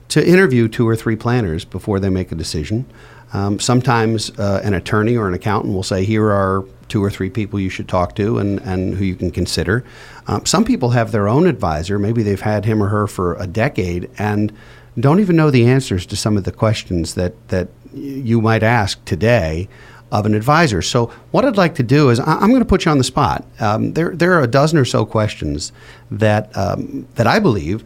to 0.08 0.26
interview 0.26 0.68
two 0.68 0.86
or 0.86 0.96
three 0.96 1.16
planners 1.16 1.64
before 1.64 2.00
they 2.00 2.08
make 2.08 2.32
a 2.32 2.34
decision. 2.34 2.84
Um, 3.32 3.60
sometimes 3.60 4.30
uh, 4.38 4.60
an 4.64 4.74
attorney 4.74 5.16
or 5.16 5.28
an 5.28 5.34
accountant 5.34 5.72
will 5.72 5.84
say, 5.84 6.04
here 6.04 6.30
are 6.30 6.64
two 6.90 7.02
or 7.02 7.10
three 7.10 7.30
people 7.30 7.58
you 7.58 7.70
should 7.70 7.88
talk 7.88 8.14
to 8.16 8.38
and, 8.38 8.60
and 8.60 8.94
who 8.94 9.04
you 9.04 9.14
can 9.14 9.30
consider. 9.30 9.84
Um, 10.26 10.44
some 10.44 10.64
people 10.64 10.90
have 10.90 11.12
their 11.12 11.28
own 11.28 11.46
advisor. 11.46 11.98
Maybe 11.98 12.22
they've 12.22 12.40
had 12.40 12.66
him 12.66 12.82
or 12.82 12.88
her 12.88 13.06
for 13.06 13.34
a 13.36 13.46
decade 13.46 14.10
and 14.18 14.52
don't 14.98 15.20
even 15.20 15.36
know 15.36 15.50
the 15.50 15.66
answers 15.66 16.04
to 16.06 16.16
some 16.16 16.36
of 16.36 16.44
the 16.44 16.52
questions 16.52 17.14
that, 17.14 17.48
that 17.48 17.68
you 17.94 18.40
might 18.40 18.62
ask 18.62 19.02
today 19.04 19.68
of 20.12 20.26
an 20.26 20.34
advisor. 20.34 20.82
So, 20.82 21.06
what 21.30 21.44
I'd 21.44 21.56
like 21.56 21.76
to 21.76 21.82
do 21.82 22.10
is 22.10 22.18
I, 22.18 22.42
am 22.42 22.48
going 22.48 22.60
to 22.60 22.64
put 22.64 22.84
you 22.84 22.90
on 22.90 22.98
the 22.98 23.04
spot. 23.04 23.44
Um, 23.60 23.92
there, 23.92 24.14
there 24.14 24.32
are 24.32 24.42
a 24.42 24.48
dozen 24.48 24.78
or 24.78 24.84
so 24.84 25.06
questions 25.06 25.72
that 26.10 26.56
um, 26.56 27.06
that 27.14 27.26
I 27.26 27.38
believe 27.38 27.84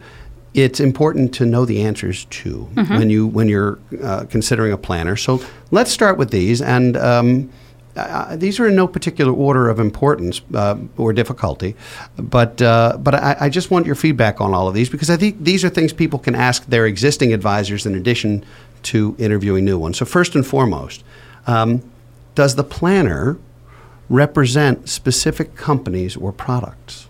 it's 0.53 0.79
important 0.79 1.33
to 1.35 1.45
know 1.45 1.65
the 1.65 1.83
answers 1.83 2.25
to 2.25 2.67
mm-hmm. 2.73 2.97
when 2.97 3.09
you 3.09 3.27
when 3.27 3.47
you're 3.47 3.77
uh, 4.01 4.25
considering 4.25 4.73
a 4.73 4.77
planner. 4.77 5.15
So, 5.15 5.41
let's 5.71 5.91
start 5.91 6.17
with 6.17 6.31
these 6.31 6.61
and. 6.61 6.97
Um, 6.97 7.51
uh, 7.95 8.35
these 8.35 8.59
are 8.59 8.67
in 8.67 8.75
no 8.75 8.87
particular 8.87 9.31
order 9.31 9.69
of 9.69 9.79
importance 9.79 10.41
uh, 10.53 10.77
or 10.97 11.13
difficulty, 11.13 11.75
but 12.17 12.61
uh, 12.61 12.97
but 12.99 13.15
I, 13.15 13.37
I, 13.41 13.49
just 13.49 13.71
want 13.71 13.85
your 13.85 13.95
feedback 13.95 14.41
on 14.41 14.53
all 14.53 14.67
of 14.67 14.73
these 14.73 14.89
because 14.89 15.09
I 15.09 15.15
think 15.15 15.41
these 15.41 15.63
are 15.63 15.69
things 15.69 15.93
people 15.93 16.19
can 16.19 16.35
ask 16.35 16.65
their 16.65 16.85
existing 16.85 17.33
advisors 17.33 17.85
in 17.85 17.95
addition 17.95 18.43
to 18.83 19.15
interviewing 19.17 19.63
new 19.63 19.79
ones. 19.79 19.97
So 19.97 20.05
first 20.05 20.35
and 20.35 20.45
foremost, 20.45 21.03
um, 21.47 21.89
does 22.35 22.55
the 22.55 22.63
planner 22.63 23.37
represent 24.09 24.89
specific 24.89 25.55
companies 25.55 26.17
or 26.17 26.31
products? 26.31 27.07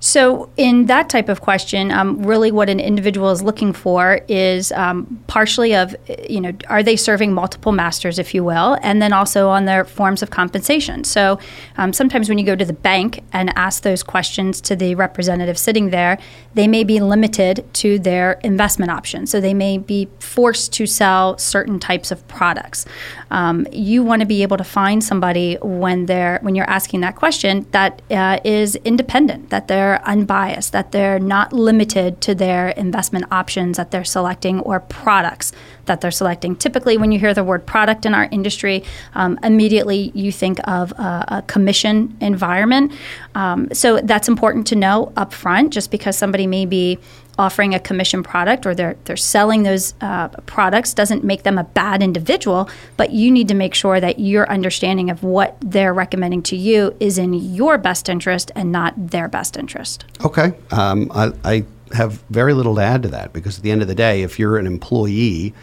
So, 0.00 0.48
in 0.56 0.86
that 0.86 1.08
type 1.08 1.28
of 1.28 1.40
question, 1.40 1.90
um, 1.90 2.22
really 2.22 2.52
what 2.52 2.70
an 2.70 2.78
individual 2.78 3.30
is 3.30 3.42
looking 3.42 3.72
for 3.72 4.20
is 4.28 4.70
um, 4.72 5.22
partially 5.26 5.74
of, 5.74 5.96
you 6.28 6.40
know, 6.40 6.52
are 6.68 6.84
they 6.84 6.94
serving 6.94 7.32
multiple 7.32 7.72
masters, 7.72 8.18
if 8.18 8.32
you 8.32 8.44
will, 8.44 8.78
and 8.82 9.02
then 9.02 9.12
also 9.12 9.48
on 9.48 9.64
their 9.64 9.84
forms 9.84 10.22
of 10.22 10.30
compensation. 10.30 11.02
So, 11.02 11.40
um, 11.76 11.92
sometimes 11.92 12.28
when 12.28 12.38
you 12.38 12.46
go 12.46 12.54
to 12.54 12.64
the 12.64 12.72
bank 12.72 13.24
and 13.32 13.52
ask 13.56 13.82
those 13.82 14.04
questions 14.04 14.60
to 14.62 14.76
the 14.76 14.94
representative 14.94 15.58
sitting 15.58 15.90
there, 15.90 16.18
they 16.54 16.68
may 16.68 16.84
be 16.84 17.00
limited 17.00 17.66
to 17.74 17.98
their 17.98 18.34
investment 18.44 18.92
options. 18.92 19.30
So, 19.30 19.40
they 19.40 19.54
may 19.54 19.78
be 19.78 20.08
forced 20.20 20.72
to 20.74 20.86
sell 20.86 21.36
certain 21.38 21.80
types 21.80 22.12
of 22.12 22.26
products. 22.28 22.86
Um, 23.32 23.66
you 23.72 24.04
want 24.04 24.20
to 24.20 24.26
be 24.26 24.42
able 24.42 24.58
to 24.58 24.64
find 24.64 25.02
somebody 25.02 25.56
when 25.60 26.06
they're 26.06 26.38
when 26.42 26.54
you're 26.54 26.70
asking 26.70 27.00
that 27.00 27.16
question 27.16 27.66
that 27.72 28.00
uh, 28.12 28.38
is 28.44 28.76
independent, 28.76 29.50
that 29.50 29.66
they're 29.66 29.87
they're 29.88 30.06
unbiased, 30.06 30.72
that 30.72 30.92
they're 30.92 31.18
not 31.18 31.52
limited 31.52 32.20
to 32.20 32.34
their 32.34 32.68
investment 32.70 33.24
options 33.30 33.76
that 33.76 33.90
they're 33.90 34.04
selecting 34.04 34.60
or 34.60 34.80
products 34.80 35.52
that 35.86 36.00
they're 36.00 36.10
selecting. 36.10 36.54
Typically, 36.54 36.98
when 36.98 37.10
you 37.12 37.18
hear 37.18 37.32
the 37.32 37.44
word 37.44 37.64
product 37.64 38.04
in 38.04 38.14
our 38.14 38.28
industry, 38.30 38.84
um, 39.14 39.38
immediately 39.42 40.12
you 40.14 40.30
think 40.30 40.58
of 40.68 40.92
a, 40.92 41.24
a 41.28 41.42
commission 41.46 42.16
environment. 42.20 42.92
Um, 43.34 43.68
so 43.72 44.00
that's 44.02 44.28
important 44.28 44.66
to 44.66 44.76
know 44.76 45.12
up 45.16 45.32
front, 45.32 45.72
just 45.72 45.90
because 45.90 46.18
somebody 46.18 46.46
may 46.46 46.66
be 46.66 46.98
offering 47.38 47.74
a 47.74 47.80
commission 47.80 48.22
product 48.22 48.66
or 48.66 48.74
they're 48.74 48.96
they're 49.04 49.16
selling 49.16 49.62
those 49.62 49.94
uh, 50.00 50.28
products 50.46 50.92
doesn't 50.92 51.22
make 51.22 51.44
them 51.44 51.56
a 51.56 51.64
bad 51.64 52.02
individual, 52.02 52.68
but 52.96 53.12
you 53.12 53.30
need 53.30 53.48
to 53.48 53.54
make 53.54 53.74
sure 53.74 54.00
that 54.00 54.18
your 54.18 54.48
understanding 54.50 55.08
of 55.08 55.22
what 55.22 55.56
they're 55.60 55.94
recommending 55.94 56.42
to 56.42 56.56
you 56.56 56.94
is 57.00 57.18
in 57.18 57.32
your 57.32 57.78
best 57.78 58.08
interest 58.08 58.50
and 58.56 58.72
not 58.72 58.94
their 58.96 59.28
best 59.28 59.56
interest. 59.56 60.04
Okay, 60.24 60.52
um, 60.72 61.10
I, 61.14 61.32
I 61.44 61.64
have 61.92 62.22
very 62.30 62.52
little 62.52 62.74
to 62.74 62.82
add 62.82 63.02
to 63.02 63.08
that 63.08 63.32
because 63.32 63.58
at 63.58 63.62
the 63.62 63.70
end 63.70 63.82
of 63.82 63.88
the 63.88 63.94
day, 63.94 64.22
if 64.22 64.38
you're 64.38 64.58
an 64.58 64.66
employee 64.66 65.54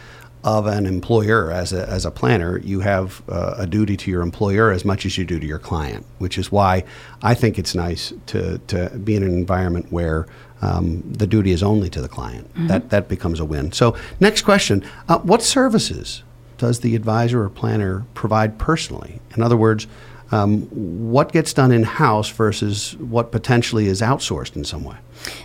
of 0.44 0.66
an 0.66 0.86
employer 0.86 1.50
as 1.50 1.72
a, 1.72 1.88
as 1.88 2.04
a 2.04 2.10
planner, 2.10 2.58
you 2.58 2.78
have 2.78 3.20
uh, 3.28 3.56
a 3.58 3.66
duty 3.66 3.96
to 3.96 4.10
your 4.12 4.22
employer 4.22 4.70
as 4.70 4.84
much 4.84 5.04
as 5.04 5.18
you 5.18 5.24
do 5.24 5.40
to 5.40 5.46
your 5.46 5.58
client, 5.58 6.06
which 6.18 6.38
is 6.38 6.52
why 6.52 6.84
I 7.20 7.34
think 7.34 7.58
it's 7.58 7.74
nice 7.74 8.12
to, 8.26 8.58
to 8.68 8.90
be 8.90 9.16
in 9.16 9.24
an 9.24 9.32
environment 9.32 9.90
where 9.90 10.26
um, 10.62 11.02
the 11.06 11.26
duty 11.26 11.52
is 11.52 11.62
only 11.62 11.90
to 11.90 12.00
the 12.00 12.08
client. 12.08 12.48
Mm-hmm. 12.54 12.68
That, 12.68 12.90
that 12.90 13.08
becomes 13.08 13.40
a 13.40 13.44
win. 13.44 13.72
So, 13.72 13.96
next 14.20 14.42
question 14.42 14.84
uh, 15.08 15.18
What 15.18 15.42
services 15.42 16.22
does 16.58 16.80
the 16.80 16.96
advisor 16.96 17.42
or 17.42 17.50
planner 17.50 18.06
provide 18.14 18.58
personally? 18.58 19.20
In 19.36 19.42
other 19.42 19.56
words, 19.56 19.86
um, 20.32 20.62
what 20.62 21.32
gets 21.32 21.52
done 21.52 21.72
in 21.72 21.84
house 21.84 22.28
versus 22.30 22.96
what 22.96 23.30
potentially 23.30 23.86
is 23.86 24.00
outsourced 24.00 24.56
in 24.56 24.64
some 24.64 24.84
way? 24.84 24.96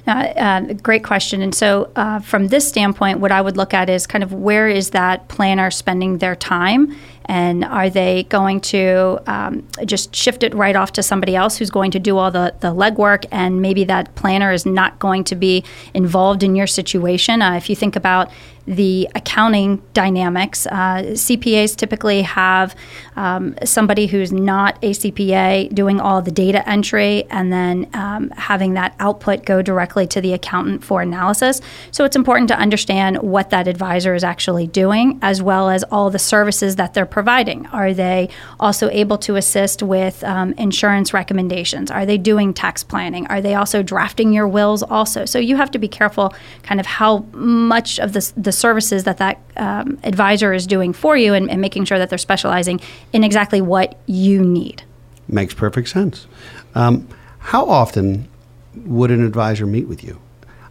Uh, 0.07 0.11
uh, 0.11 0.61
great 0.73 1.03
question. 1.03 1.41
And 1.41 1.53
so, 1.55 1.91
uh, 1.95 2.19
from 2.19 2.47
this 2.47 2.67
standpoint, 2.67 3.19
what 3.19 3.31
I 3.31 3.41
would 3.41 3.57
look 3.57 3.73
at 3.73 3.89
is 3.89 4.05
kind 4.05 4.23
of 4.23 4.33
where 4.33 4.67
is 4.67 4.91
that 4.91 5.27
planner 5.27 5.71
spending 5.71 6.17
their 6.17 6.35
time 6.35 6.95
and 7.25 7.63
are 7.63 7.89
they 7.89 8.23
going 8.23 8.59
to 8.59 9.21
um, 9.27 9.65
just 9.85 10.15
shift 10.15 10.43
it 10.43 10.53
right 10.53 10.75
off 10.75 10.91
to 10.93 11.03
somebody 11.03 11.35
else 11.35 11.57
who's 11.57 11.69
going 11.69 11.91
to 11.91 11.99
do 11.99 12.17
all 12.17 12.31
the, 12.31 12.53
the 12.59 12.73
legwork? 12.73 13.25
And 13.31 13.61
maybe 13.61 13.83
that 13.85 14.13
planner 14.15 14.51
is 14.51 14.65
not 14.65 14.99
going 14.99 15.23
to 15.25 15.35
be 15.35 15.63
involved 15.93 16.43
in 16.43 16.55
your 16.55 16.67
situation. 16.67 17.41
Uh, 17.41 17.53
if 17.53 17.69
you 17.69 17.75
think 17.75 17.95
about 17.95 18.31
the 18.65 19.09
accounting 19.15 19.81
dynamics. 19.93 20.65
Uh, 20.67 21.03
CPAs 21.13 21.75
typically 21.75 22.21
have 22.21 22.75
um, 23.15 23.55
somebody 23.63 24.07
who's 24.07 24.31
not 24.31 24.77
a 24.81 24.91
CPA 24.91 25.73
doing 25.73 25.99
all 25.99 26.21
the 26.21 26.31
data 26.31 26.67
entry 26.67 27.25
and 27.29 27.51
then 27.51 27.89
um, 27.93 28.29
having 28.31 28.73
that 28.73 28.95
output 28.99 29.45
go 29.45 29.61
directly 29.61 30.07
to 30.07 30.21
the 30.21 30.33
accountant 30.33 30.83
for 30.83 31.01
analysis. 31.01 31.61
So 31.91 32.05
it's 32.05 32.15
important 32.15 32.47
to 32.49 32.57
understand 32.57 33.17
what 33.21 33.49
that 33.49 33.67
advisor 33.67 34.15
is 34.15 34.23
actually 34.23 34.67
doing, 34.67 35.19
as 35.21 35.41
well 35.41 35.69
as 35.69 35.83
all 35.85 36.09
the 36.09 36.19
services 36.19 36.75
that 36.75 36.93
they're 36.93 37.05
providing? 37.05 37.67
Are 37.67 37.93
they 37.93 38.29
also 38.59 38.89
able 38.89 39.17
to 39.19 39.35
assist 39.35 39.83
with 39.83 40.23
um, 40.23 40.53
insurance 40.53 41.13
recommendations? 41.13 41.91
Are 41.91 42.05
they 42.05 42.17
doing 42.17 42.53
tax 42.53 42.83
planning? 42.83 43.27
Are 43.27 43.41
they 43.41 43.55
also 43.55 43.83
drafting 43.83 44.33
your 44.33 44.47
wills 44.47 44.83
also? 44.83 45.25
So 45.25 45.39
you 45.39 45.55
have 45.57 45.71
to 45.71 45.79
be 45.79 45.87
careful 45.87 46.33
kind 46.63 46.79
of 46.79 46.85
how 46.85 47.19
much 47.33 47.99
of 47.99 48.13
the, 48.13 48.31
the 48.37 48.51
services 48.61 49.03
that 49.03 49.17
that 49.17 49.39
um, 49.57 49.99
advisor 50.03 50.53
is 50.53 50.65
doing 50.67 50.93
for 50.93 51.17
you 51.17 51.33
and, 51.33 51.49
and 51.49 51.59
making 51.59 51.85
sure 51.85 51.97
that 51.97 52.09
they're 52.09 52.17
specializing 52.17 52.79
in 53.11 53.23
exactly 53.23 53.59
what 53.59 53.99
you 54.05 54.41
need. 54.41 54.83
Makes 55.27 55.53
perfect 55.55 55.89
sense. 55.89 56.27
Um, 56.75 57.07
how 57.39 57.65
often 57.65 58.29
would 58.75 59.11
an 59.11 59.25
advisor 59.25 59.65
meet 59.65 59.87
with 59.87 60.03
you? 60.03 60.21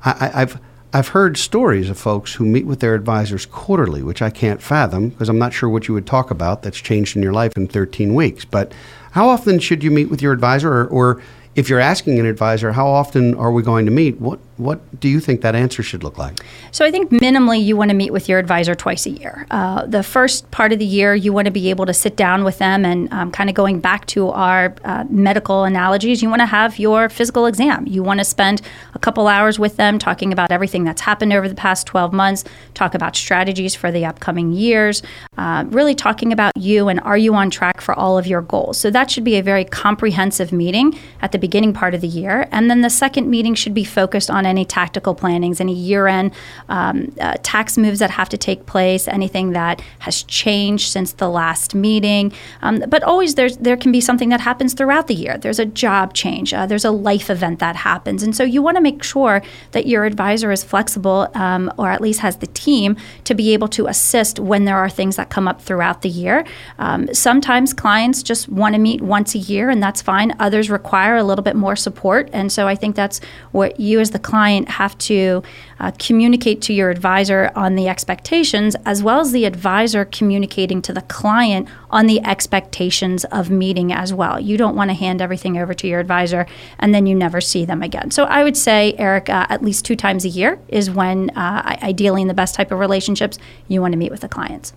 I, 0.03 0.29
have 0.29 0.61
I've 0.93 1.09
heard 1.09 1.37
stories 1.37 1.89
of 1.91 1.99
folks 1.99 2.35
who 2.35 2.45
meet 2.45 2.67
with 2.67 2.81
their 2.81 2.95
advisors 2.95 3.47
quarterly, 3.47 4.03
which 4.03 4.23
I 4.23 4.31
can't 4.31 4.61
fathom 4.61 5.11
because 5.11 5.29
I'm 5.29 5.39
not 5.39 5.53
sure 5.53 5.69
what 5.69 5.87
you 5.87 5.95
would 5.95 6.07
talk 6.07 6.31
about 6.31 6.63
that's 6.63 6.79
changed 6.79 7.17
in 7.17 7.23
your 7.23 7.33
life 7.33 7.57
in 7.57 7.69
13 7.69 8.15
weeks. 8.15 8.45
But 8.45 8.73
how 9.13 9.29
often 9.29 9.59
should 9.59 9.85
you 9.85 9.91
meet 9.91 10.11
with 10.11 10.23
your 10.23 10.33
advisor, 10.33 10.73
or, 10.73 10.87
or 10.87 11.23
if 11.61 11.69
you're 11.69 11.79
asking 11.79 12.19
an 12.19 12.25
advisor, 12.25 12.73
how 12.73 12.89
often 12.89 13.35
are 13.35 13.53
we 13.53 13.63
going 13.63 13.85
to 13.85 13.93
meet? 13.93 14.19
What 14.19 14.41
what 14.57 15.01
do 15.01 15.09
you 15.09 15.21
think 15.21 15.41
that 15.41 15.55
answer 15.55 15.83
should 15.83 16.03
look 16.03 16.19
like? 16.19 16.45
So 16.71 16.85
I 16.85 16.91
think 16.91 17.11
minimally 17.11 17.65
you 17.65 17.79
want 17.79 17.89
to 17.89 17.97
meet 17.97 18.13
with 18.13 18.29
your 18.29 18.39
advisor 18.39 18.75
twice 18.75 19.07
a 19.07 19.11
year. 19.11 19.47
Uh, 19.51 19.87
the 19.87 20.03
first 20.03 20.51
part 20.51 20.71
of 20.73 20.79
the 20.79 20.85
year 20.85 21.15
you 21.15 21.33
want 21.33 21.47
to 21.47 21.51
be 21.51 21.71
able 21.71 21.87
to 21.87 21.95
sit 21.95 22.15
down 22.15 22.45
with 22.45 22.59
them 22.59 22.85
and 22.85 23.11
um, 23.11 23.31
kind 23.31 23.49
of 23.49 23.57
going 23.57 23.81
back 23.81 24.05
to 24.07 24.29
our 24.29 24.75
uh, 24.85 25.05
medical 25.09 25.65
analogies. 25.65 26.23
You 26.23 26.29
want 26.29 26.41
to 26.41 26.47
have 26.47 26.79
your 26.79 27.09
physical 27.09 27.47
exam. 27.47 27.87
You 27.87 28.03
want 28.03 28.21
to 28.21 28.25
spend 28.25 28.61
a 28.95 28.99
couple 28.99 29.29
hours 29.29 29.59
with 29.59 29.77
them 29.77 29.99
talking 29.99 30.31
about 30.31 30.53
everything 30.53 30.85
that's 30.85 31.01
happened 31.01 31.33
over 31.33 31.49
the 31.49 31.55
past 31.55 31.87
12 31.87 32.13
months. 32.13 32.45
Talk 32.75 32.95
about 32.95 33.17
strategies 33.17 33.75
for 33.75 33.91
the 33.91 34.05
upcoming 34.05 34.53
years. 34.53 35.03
Uh, 35.39 35.65
really 35.69 35.95
talking 35.95 36.33
about 36.33 36.53
you 36.57 36.89
and 36.89 37.01
are 37.01 37.17
you 37.17 37.35
on 37.35 37.49
track 37.51 37.81
for 37.81 37.95
all 37.95 38.19
of 38.19 38.27
your 38.27 38.43
goals. 38.43 38.79
So 38.79 38.91
that 38.91 39.11
should 39.11 39.25
be 39.25 39.37
a 39.37 39.43
very 39.43 39.65
comprehensive 39.65 40.53
meeting 40.53 40.99
at 41.23 41.33
the 41.33 41.39
beginning 41.39 41.50
part 41.73 41.95
of 41.95 42.01
the 42.01 42.09
year, 42.09 42.49
and 42.51 42.71
then 42.71 42.83
the 42.83 42.91
second 42.91 43.29
meeting 43.29 43.55
should 43.55 43.75
be 43.75 43.85
focused 43.85 44.31
on 44.31 44.47
any 44.47 44.65
tactical 44.65 45.15
plannings, 45.15 45.61
any 45.61 45.75
year 45.75 46.07
end 46.07 46.33
um, 46.69 47.13
uh, 47.21 47.35
tax 47.43 47.77
moves 47.77 47.99
that 47.99 48.11
have 48.11 48.29
to 48.29 48.39
take 48.39 48.67
place, 48.67 49.09
anything 49.09 49.53
that 49.53 49.83
has 50.01 50.23
changed 50.23 50.91
since 50.91 51.13
the 51.13 51.29
last 51.29 51.75
meeting. 51.75 52.33
Um, 52.63 52.85
but 52.89 53.03
always 53.03 53.35
there's, 53.35 53.57
there 53.59 53.77
can 53.77 53.93
be 53.93 54.01
something 54.01 54.29
that 54.31 54.41
happens 54.41 54.75
throughout 54.75 55.07
the 55.07 55.15
year. 55.15 55.37
There's 55.39 55.59
a 55.59 55.67
job 55.67 56.15
change, 56.15 56.55
uh, 56.55 56.67
there's 56.67 56.85
a 56.85 56.91
life 56.91 57.31
event 57.31 57.59
that 57.59 57.77
happens. 57.77 58.23
And 58.23 58.35
so 58.35 58.45
you 58.45 58.63
want 58.63 58.77
to 58.77 58.81
make 58.81 59.03
sure 59.03 59.43
that 59.73 59.87
your 59.87 60.05
advisor 60.05 60.51
is 60.53 60.63
flexible 60.65 61.29
um, 61.35 61.73
or 61.77 61.91
at 61.91 62.01
least 62.01 62.21
has 62.21 62.37
the 62.37 62.47
team 62.49 62.97
to 63.25 63.35
be 63.35 63.53
able 63.53 63.69
to 63.69 63.87
assist 63.87 64.39
when 64.39 64.65
there 64.65 64.77
are 64.77 64.89
things 64.89 65.17
that 65.17 65.31
come 65.31 65.49
up 65.49 65.61
throughout 65.61 66.03
the 66.03 66.09
year. 66.09 66.45
Um, 66.79 67.13
sometimes 67.15 67.73
clients 67.73 68.23
just 68.23 68.49
want 68.49 68.75
to 68.75 68.81
meet 68.81 69.01
once 69.01 69.35
a 69.35 69.39
year, 69.39 69.71
and 69.71 69.83
that's 69.83 70.03
fine. 70.03 70.35
Others 70.39 70.71
require 70.71 71.17
a 71.17 71.25
little 71.31 71.43
bit 71.43 71.57
more 71.57 71.77
support. 71.77 72.29
And 72.33 72.53
so 72.53 72.69
I 72.69 72.75
think 72.75 72.95
that's 72.97 73.21
what 73.53 73.81
you, 73.81 74.01
as 74.01 74.11
the 74.11 74.19
client, 74.19 74.69
have 74.69 74.99
to 74.99 75.43
uh, 75.79 75.93
communicate 75.99 76.61
to 76.63 76.75
your 76.75 76.91
advisor 76.91 77.51
on 77.55 77.75
the 77.77 77.89
expectations, 77.89 78.77
as 78.85 79.03
well 79.03 79.21
as 79.21 79.33
the 79.33 79.47
advisor 79.47 80.05
communicating 80.05 80.83
to 80.83 80.93
the 80.93 81.01
client 81.03 81.69
on 81.91 82.07
the 82.07 82.21
expectations 82.25 83.25
of 83.27 83.49
meeting 83.51 83.93
as 83.93 84.13
well. 84.13 84.39
You 84.39 84.57
don't 84.59 84.77
want 84.77 84.91
to 84.91 84.95
hand 84.95 85.23
everything 85.23 85.57
over 85.57 85.73
to 85.73 85.87
your 85.87 86.01
advisor 86.01 86.47
and 86.79 86.95
then 86.95 87.07
you 87.07 87.15
never 87.15 87.41
see 87.41 87.65
them 87.65 87.83
again. 87.83 88.11
So 88.11 88.25
I 88.25 88.45
would 88.45 88.57
say, 88.57 88.95
Eric, 88.99 89.31
uh, 89.31 89.47
at 89.49 89.63
least 89.63 89.85
two 89.85 89.97
times 89.97 90.25
a 90.25 90.29
year 90.29 90.59
is 90.69 90.91
when, 90.91 91.31
uh, 91.31 91.79
ideally, 91.83 92.23
in 92.23 92.29
the 92.29 92.35
best 92.35 92.55
type 92.55 92.71
of 92.71 92.79
relationships, 92.79 93.39
you 93.69 93.81
want 93.81 93.93
to 93.93 93.99
meet 93.99 94.11
with 94.11 94.21
the 94.21 94.29
clients. 94.29 94.73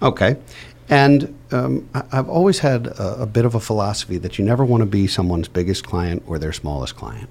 Okay. 0.00 0.36
And 0.90 1.38
um, 1.50 1.88
I've 2.12 2.28
always 2.28 2.60
had 2.60 2.86
a, 2.86 3.22
a 3.22 3.26
bit 3.26 3.44
of 3.44 3.54
a 3.54 3.60
philosophy 3.60 4.18
that 4.18 4.38
you 4.38 4.44
never 4.44 4.64
want 4.64 4.80
to 4.82 4.86
be 4.86 5.06
someone's 5.06 5.48
biggest 5.48 5.84
client 5.84 6.22
or 6.26 6.38
their 6.38 6.52
smallest 6.52 6.96
client. 6.96 7.28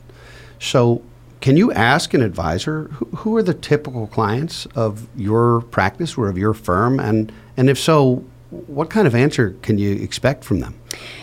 So, 0.59 1.01
can 1.39 1.55
you 1.55 1.71
ask 1.71 2.15
an 2.15 2.23
advisor 2.23 2.85
who, 2.85 3.05
who 3.17 3.35
are 3.37 3.43
the 3.43 3.53
typical 3.53 4.07
clients 4.07 4.65
of 4.67 5.07
your 5.15 5.61
practice 5.61 6.17
or 6.17 6.29
of 6.29 6.37
your 6.37 6.53
firm? 6.53 6.99
And, 6.99 7.31
and 7.55 7.69
if 7.69 7.77
so, 7.77 8.23
what 8.49 8.89
kind 8.89 9.05
of 9.05 9.13
answer 9.13 9.55
can 9.61 9.77
you 9.77 9.95
expect 9.95 10.43
from 10.43 10.61
them? 10.61 10.73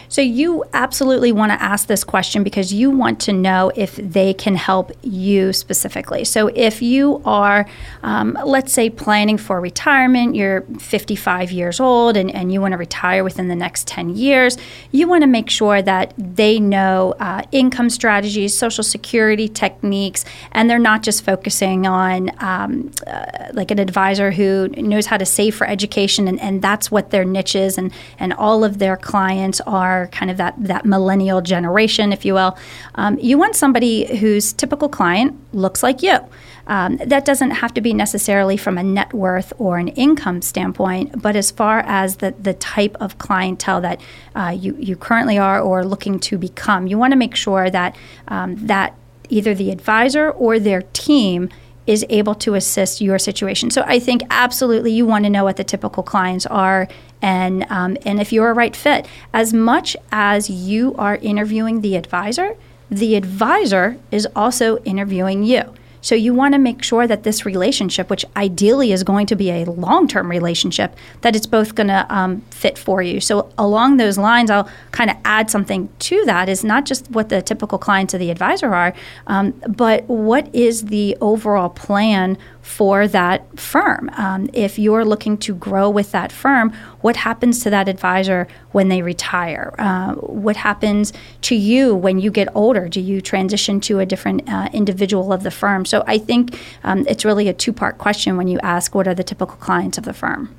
So 0.08 0.22
you 0.22 0.64
absolutely 0.72 1.32
want 1.32 1.50
to 1.50 1.60
ask 1.60 1.88
this 1.88 2.04
question 2.04 2.44
because 2.44 2.72
you 2.72 2.88
want 2.90 3.18
to 3.22 3.32
know 3.32 3.72
if 3.74 3.96
they 3.96 4.32
can 4.32 4.54
help 4.54 4.92
you 5.02 5.52
specifically. 5.52 6.24
So 6.24 6.48
if 6.54 6.82
you 6.82 7.20
are, 7.24 7.66
um, 8.04 8.38
let's 8.44 8.72
say, 8.72 8.90
planning 8.90 9.38
for 9.38 9.60
retirement, 9.60 10.36
you're 10.36 10.62
55 10.78 11.50
years 11.50 11.80
old 11.80 12.16
and, 12.16 12.32
and 12.32 12.52
you 12.52 12.60
want 12.60 12.72
to 12.72 12.78
retire 12.78 13.24
within 13.24 13.48
the 13.48 13.56
next 13.56 13.88
10 13.88 14.10
years, 14.10 14.56
you 14.92 15.08
want 15.08 15.22
to 15.22 15.26
make 15.26 15.50
sure 15.50 15.82
that 15.82 16.14
they 16.16 16.60
know 16.60 17.14
uh, 17.18 17.42
income 17.50 17.90
strategies, 17.90 18.56
social 18.56 18.84
security 18.84 19.48
techniques, 19.48 20.24
and 20.52 20.70
they're 20.70 20.78
not 20.78 21.02
just 21.02 21.24
focusing 21.24 21.88
on 21.88 22.30
um, 22.38 22.92
uh, 23.06 23.48
like 23.52 23.70
an 23.72 23.80
advisor 23.80 24.30
who 24.30 24.68
knows 24.68 25.06
how 25.06 25.16
to 25.16 25.26
save 25.26 25.56
for 25.56 25.66
education 25.66 26.28
and, 26.28 26.40
and 26.40 26.62
that's 26.62 26.90
what 26.90 27.10
their 27.10 27.24
niche 27.24 27.56
is 27.56 27.78
and, 27.78 27.92
and 28.18 28.32
all 28.34 28.62
of 28.62 28.78
their 28.78 28.96
clients 28.96 29.53
are 29.62 30.08
kind 30.08 30.30
of 30.30 30.36
that, 30.36 30.54
that 30.58 30.84
millennial 30.84 31.40
generation, 31.40 32.12
if 32.12 32.24
you 32.24 32.34
will. 32.34 32.56
Um, 32.94 33.18
you 33.18 33.38
want 33.38 33.56
somebody 33.56 34.16
whose 34.18 34.52
typical 34.52 34.88
client 34.88 35.38
looks 35.52 35.82
like 35.82 36.02
you. 36.02 36.18
Um, 36.66 36.96
that 36.96 37.26
doesn't 37.26 37.50
have 37.50 37.74
to 37.74 37.80
be 37.80 37.92
necessarily 37.92 38.56
from 38.56 38.78
a 38.78 38.82
net 38.82 39.12
worth 39.12 39.52
or 39.58 39.76
an 39.76 39.88
income 39.88 40.40
standpoint, 40.40 41.20
but 41.20 41.36
as 41.36 41.50
far 41.50 41.80
as 41.80 42.16
the, 42.16 42.34
the 42.40 42.54
type 42.54 42.96
of 43.00 43.18
clientele 43.18 43.82
that 43.82 44.00
uh, 44.34 44.56
you, 44.58 44.74
you 44.78 44.96
currently 44.96 45.36
are 45.36 45.60
or 45.60 45.84
looking 45.84 46.18
to 46.20 46.38
become, 46.38 46.86
you 46.86 46.96
want 46.96 47.12
to 47.12 47.18
make 47.18 47.36
sure 47.36 47.68
that 47.68 47.94
um, 48.28 48.66
that 48.66 48.96
either 49.28 49.54
the 49.54 49.70
advisor 49.70 50.30
or 50.30 50.58
their 50.58 50.82
team 50.92 51.50
is 51.86 52.04
able 52.08 52.34
to 52.34 52.54
assist 52.54 53.00
your 53.00 53.18
situation. 53.18 53.70
So 53.70 53.82
I 53.86 53.98
think 53.98 54.22
absolutely 54.30 54.92
you 54.92 55.04
want 55.04 55.24
to 55.24 55.30
know 55.30 55.44
what 55.44 55.56
the 55.56 55.64
typical 55.64 56.02
clients 56.02 56.46
are 56.46 56.88
and 57.24 57.64
um, 57.70 57.96
and 58.04 58.20
if 58.20 58.32
you're 58.32 58.50
a 58.50 58.52
right 58.52 58.76
fit. 58.76 59.06
As 59.32 59.54
much 59.54 59.96
as 60.12 60.50
you 60.50 60.94
are 60.96 61.16
interviewing 61.16 61.80
the 61.80 61.96
advisor, 61.96 62.56
the 62.90 63.16
advisor 63.16 63.96
is 64.10 64.28
also 64.36 64.76
interviewing 64.84 65.42
you. 65.42 65.74
So 66.02 66.14
you 66.14 66.34
want 66.34 66.52
to 66.52 66.58
make 66.58 66.82
sure 66.82 67.06
that 67.06 67.22
this 67.22 67.46
relationship, 67.46 68.10
which 68.10 68.26
ideally 68.36 68.92
is 68.92 69.02
going 69.02 69.24
to 69.28 69.36
be 69.36 69.50
a 69.50 69.64
long-term 69.64 70.30
relationship, 70.30 70.94
that 71.22 71.34
it's 71.34 71.46
both 71.46 71.74
going 71.74 71.86
to 71.86 72.04
um, 72.14 72.42
fit 72.50 72.76
for 72.76 73.00
you. 73.00 73.20
So 73.20 73.50
along 73.56 73.96
those 73.96 74.18
lines, 74.18 74.50
I'll 74.50 74.68
kind 74.90 75.08
of 75.08 75.16
add 75.24 75.50
something 75.50 75.88
to 76.00 76.26
that. 76.26 76.50
Is 76.50 76.62
not 76.62 76.84
just 76.84 77.10
what 77.10 77.30
the 77.30 77.40
typical 77.40 77.78
clients 77.78 78.12
of 78.12 78.20
the 78.20 78.30
advisor 78.30 78.74
are, 78.74 78.92
um, 79.26 79.52
but 79.66 80.04
what 80.04 80.54
is 80.54 80.86
the 80.96 81.16
overall 81.22 81.70
plan 81.70 82.36
for 82.64 83.06
that 83.06 83.60
firm. 83.60 84.10
Um, 84.16 84.48
if 84.54 84.78
you're 84.78 85.04
looking 85.04 85.36
to 85.38 85.54
grow 85.54 85.90
with 85.90 86.12
that 86.12 86.32
firm, 86.32 86.72
what 87.02 87.14
happens 87.14 87.62
to 87.62 87.70
that 87.70 87.90
advisor 87.90 88.48
when 88.72 88.88
they 88.88 89.02
retire? 89.02 89.74
Uh, 89.78 90.14
what 90.14 90.56
happens 90.56 91.12
to 91.42 91.54
you 91.54 91.94
when 91.94 92.18
you 92.18 92.30
get 92.30 92.48
older? 92.54 92.88
Do 92.88 93.02
you 93.02 93.20
transition 93.20 93.80
to 93.80 94.00
a 94.00 94.06
different 94.06 94.48
uh, 94.48 94.70
individual 94.72 95.30
of 95.30 95.42
the 95.42 95.50
firm? 95.50 95.84
So 95.84 96.04
I 96.06 96.16
think 96.16 96.58
um, 96.84 97.06
it's 97.06 97.22
really 97.22 97.48
a 97.48 97.52
two 97.52 97.72
part 97.72 97.98
question 97.98 98.38
when 98.38 98.48
you 98.48 98.58
ask 98.60 98.94
what 98.94 99.06
are 99.06 99.14
the 99.14 99.24
typical 99.24 99.56
clients 99.56 99.98
of 99.98 100.04
the 100.04 100.14
firm. 100.14 100.54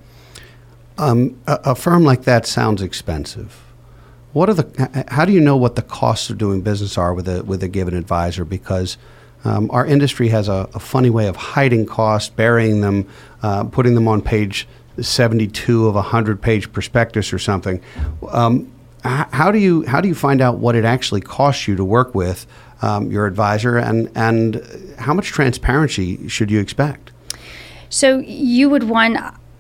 Um, 1.00 1.42
a, 1.48 1.60
a 1.66 1.76
firm 1.76 2.04
like 2.04 2.22
that 2.26 2.46
sounds 2.46 2.84
expensive. 2.84 3.64
What 4.32 4.48
are 4.48 4.54
the? 4.54 5.06
How 5.08 5.26
do 5.26 5.32
you 5.32 5.42
know 5.42 5.58
what 5.58 5.76
the 5.76 5.82
costs 5.82 6.30
of 6.30 6.38
doing 6.38 6.62
business 6.62 7.00
are 7.00 7.16
with 7.16 7.28
a 7.28 7.44
with 7.44 7.64
a 7.64 7.68
given 7.68 7.96
advisor? 7.96 8.46
Because 8.46 8.98
um, 9.46 9.70
our 9.72 9.86
industry 9.86 10.28
has 10.30 10.48
a, 10.50 10.68
a, 10.74 10.80
funny 10.80 11.10
way 11.10 11.28
of 11.28 11.36
hiding 11.36 11.86
costs, 11.86 12.30
burying 12.30 12.82
them, 12.82 13.08
uh, 13.44 13.64
putting 13.66 13.94
them 13.94 14.08
on 14.08 14.22
page 14.22 14.68
72 15.00 15.88
of 15.88 15.96
a 15.96 16.00
100 16.00 16.42
page 16.42 16.72
prospectus 16.74 17.32
or 17.32 17.40
something. 17.40 17.80
Um, 18.30 18.72
how 19.04 19.52
do 19.52 19.60
you 19.60 19.86
how 19.86 20.02
do 20.02 20.08
you 20.08 20.16
find 20.16 20.42
out 20.42 20.58
what 20.58 20.74
it 20.74 20.84
actually 20.84 21.22
costs 21.22 21.68
you 21.68 21.76
to 21.76 21.86
work 21.86 22.16
with 22.16 22.48
um, 22.82 23.12
your 23.12 23.28
advisor 23.28 23.78
and 23.78 24.12
and 24.16 24.66
how 24.98 25.14
much 25.14 25.28
transparency 25.28 26.28
should 26.28 26.50
you 26.50 26.60
expect? 26.60 27.12
So 27.90 28.18
you 28.18 28.68
would 28.68 28.86
want 28.86 29.18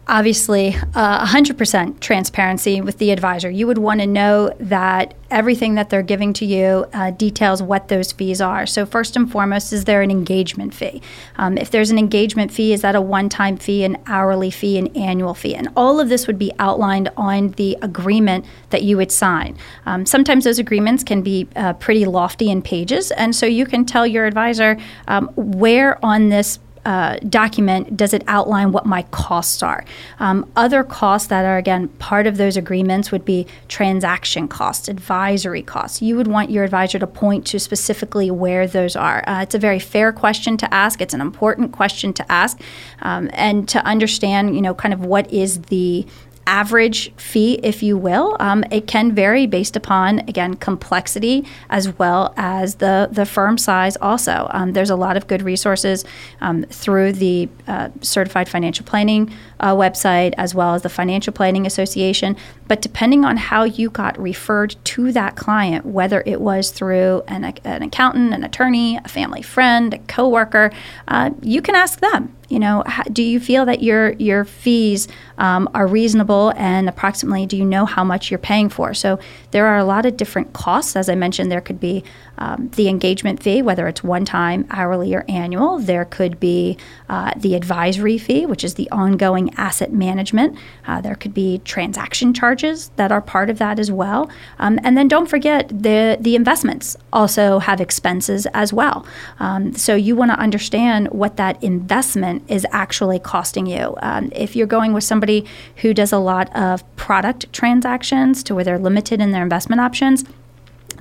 obviously 0.08 0.76
uh, 0.94 1.26
100% 1.26 2.00
transparency 2.00 2.82
with 2.82 2.98
the 3.00 3.12
advisor. 3.12 3.50
You 3.50 3.68
would 3.68 3.78
want 3.78 4.02
to 4.02 4.08
know 4.08 4.56
that 4.60 5.14
everything 5.32 5.76
that 5.76 5.90
they're 5.90 6.04
giving 6.04 6.32
to 6.34 6.46
you 6.46 6.86
uh, 6.94 7.12
details 7.12 7.62
what 7.62 7.88
those 7.88 8.12
fees 8.12 8.40
are. 8.40 8.66
So, 8.66 8.86
first 8.86 9.16
and 9.16 9.30
foremost, 9.30 9.74
is 9.74 9.86
there 9.86 10.02
an 10.02 10.12
engagement 10.12 10.74
fee? 10.74 11.02
Um, 11.38 11.58
if 11.58 11.72
there's 11.72 11.90
an 11.92 11.98
engagement 11.98 12.52
fee, 12.52 12.74
is 12.74 12.82
that 12.82 12.96
a 12.96 13.02
one 13.02 13.30
time 13.30 13.58
fee, 13.58 13.84
an 13.84 13.98
hourly 14.06 14.52
fee, 14.52 14.78
an 14.78 14.96
annual 14.96 15.34
fee? 15.34 15.56
And 15.56 15.70
all 15.76 16.00
of 16.00 16.10
this 16.10 16.28
would 16.28 16.38
be 16.38 16.52
outlined 16.60 17.10
on 17.18 17.50
the 17.52 17.78
agreement 17.82 18.46
that 18.70 18.84
you 18.84 18.98
would 18.98 19.12
sign. 19.12 19.58
Um, 19.86 20.06
sometimes 20.06 20.44
those 20.44 20.60
agreements 20.60 21.04
can 21.04 21.22
be 21.22 21.48
uh, 21.56 21.74
pretty 21.74 22.06
lofty 22.06 22.50
in 22.50 22.62
pages, 22.62 23.12
and 23.12 23.36
so 23.36 23.46
you 23.46 23.66
can 23.66 23.86
tell 23.86 24.06
your 24.06 24.26
advisor 24.26 24.78
um, 25.08 25.30
where 25.36 26.04
on 26.06 26.30
this 26.30 26.60
uh, 26.86 27.18
document 27.30 27.98
does 27.98 28.14
it 28.14 28.24
outline 28.28 28.72
what 28.72 28.86
my 28.86 29.02
costs 29.04 29.64
are. 29.64 29.84
Um, 30.20 30.50
other 30.56 30.84
costs 30.84 31.28
that 31.30 31.44
are, 31.44 31.58
again, 31.58 31.88
part 32.00 32.28
of 32.28 32.38
those 32.38 32.58
agreements 32.58 33.12
would 33.12 33.26
be 33.26 33.48
transaction 33.68 34.48
costs, 34.48 34.88
advisory 34.88 35.64
costs. 35.64 36.02
You 36.02 36.16
would 36.16 36.28
want 36.28 36.52
your 36.52 36.64
advisor 36.64 37.00
to 37.00 37.08
point 37.08 37.46
to 37.48 37.60
specifically 37.60 38.30
where 38.30 38.68
those 38.68 38.96
are. 38.96 39.28
Uh, 39.28 39.42
it's 39.42 39.56
a 39.56 39.60
very 39.60 39.80
fair 39.80 40.14
question 40.14 40.58
to 40.58 40.74
ask, 40.74 41.02
it's 41.02 41.14
an 41.14 41.22
important 41.22 41.72
question 41.72 42.14
to 42.14 42.32
ask, 42.32 42.62
um, 43.02 43.30
and 43.34 43.68
to 43.70 43.84
understand, 43.86 44.56
you 44.56 44.62
know, 44.62 44.74
kind 44.74 44.94
of 44.94 45.06
what 45.06 45.32
is 45.32 45.62
the 45.64 46.06
average 46.48 47.14
fee, 47.16 47.60
if 47.64 47.82
you 47.82 47.98
will. 47.98 48.38
Um, 48.40 48.64
it 48.72 48.88
can 48.88 49.14
vary 49.14 49.46
based 49.48 49.76
upon, 49.76 50.20
again, 50.20 50.56
complexity 50.56 51.46
as 51.70 51.98
well 51.98 52.34
as 52.38 52.76
the, 52.76 53.10
the 53.12 53.26
firm 53.26 53.58
size, 53.58 53.98
also. 53.98 54.48
Um, 54.52 54.74
there's 54.74 54.90
a 54.90 54.96
lot 54.96 55.18
of 55.18 55.28
good 55.28 55.42
resources 55.42 56.06
um, 56.42 56.64
through 56.66 57.14
the 57.14 57.50
uh, 57.68 57.90
Certified 58.02 58.48
Financial 58.48 58.86
Planning 58.86 59.32
uh, 59.60 59.74
website 59.76 60.34
as 60.38 60.54
well 60.54 60.76
as 60.76 60.82
the 60.82 60.90
Financial 60.90 61.34
Planning 61.34 61.66
Association. 61.66 62.36
But 62.68 62.82
depending 62.82 63.26
on 63.26 63.38
how 63.38 63.64
you 63.64 63.90
got 63.90 64.20
referred 64.20 64.76
to 64.86 65.12
that 65.12 65.36
client, 65.36 65.86
whether 65.86 66.24
it 66.26 66.42
was 66.42 66.72
through 66.72 67.24
an, 67.28 67.44
an 67.64 67.84
accountant, 67.84 68.34
an 68.34 68.44
attorney, 68.44 68.98
a 68.98 69.08
family 69.08 69.42
friend, 69.42 69.94
a 69.94 70.00
coworker, 70.00 70.72
uh, 71.08 71.32
you 71.42 71.62
can 71.62 71.76
ask 71.76 72.00
them 72.00 72.36
you 72.50 72.60
know, 72.60 72.84
do 73.12 73.24
you 73.24 73.40
feel 73.40 73.66
that 73.66 73.82
your 73.82 74.12
your 74.14 74.46
fees 74.46 75.08
um, 75.38 75.70
are 75.74 75.88
reasonable 75.88 76.54
and 76.56 76.88
approximately 76.88 77.46
do 77.46 77.58
you 77.58 77.66
know 77.66 77.86
how 77.86 78.04
much 78.04 78.30
you're 78.30 78.38
paying 78.38 78.70
for? 78.70 78.94
So 78.94 79.20
there 79.52 79.66
are 79.66 79.78
a 79.78 79.84
lot 79.84 80.06
of 80.06 80.16
different 80.18 80.54
costs. 80.54 80.96
As 80.96 81.10
I 81.10 81.16
mentioned, 81.16 81.52
there 81.52 81.62
could 81.62 81.80
be 81.80 82.04
um, 82.38 82.70
the 82.76 82.88
engagement 82.88 83.42
fee, 83.42 83.62
whether 83.62 83.88
it's 83.88 84.04
one 84.04 84.26
time, 84.26 84.68
hourly, 84.70 85.16
or 85.16 85.26
annual. 85.28 85.80
There 85.80 86.06
could 86.06 86.40
be 86.40 86.78
uh, 87.10 87.32
the 87.36 87.56
advisory 87.56 88.18
fee, 88.18 88.46
which 88.46 88.64
is 88.64 88.76
the 88.76 88.90
ongoing 88.92 89.45
asset 89.58 89.92
management. 89.94 90.58
Uh, 90.88 91.02
there 91.02 91.16
could 91.16 91.34
be 91.34 91.60
transaction 91.60 92.34
charges 92.34 92.90
that 92.96 93.12
are 93.12 93.22
part 93.22 93.50
of 93.50 93.58
that 93.58 93.80
as 93.80 93.92
well. 93.92 94.30
Um, 94.60 94.80
and 94.84 94.98
then 94.98 95.08
don't 95.08 95.28
forget 95.28 95.70
the 95.70 96.18
the 96.20 96.36
investments 96.36 96.98
also 97.12 97.60
have 97.60 97.82
expenses 97.82 98.46
as 98.48 98.74
well. 98.74 99.06
Um, 99.40 99.74
so 99.74 99.96
you 99.96 100.16
want 100.16 100.32
to 100.32 100.40
understand 100.40 101.10
what 101.10 101.38
that 101.38 101.62
investment 101.64 102.44
is 102.50 102.66
actually 102.72 103.20
costing 103.20 103.66
you. 103.66 103.96
Um, 104.02 104.32
if 104.34 104.56
you're 104.56 104.68
going 104.68 104.94
with 104.94 105.04
somebody 105.04 105.46
who 105.78 105.94
does 105.94 106.12
a 106.12 106.18
lot 106.18 106.56
of 106.56 106.84
product 106.96 107.52
transactions 107.54 108.44
to 108.44 108.56
where 108.56 108.64
they're 108.64 108.80
limited 108.80 109.22
in 109.22 109.32
their 109.32 109.44
investment 109.44 109.82
options, 109.82 110.24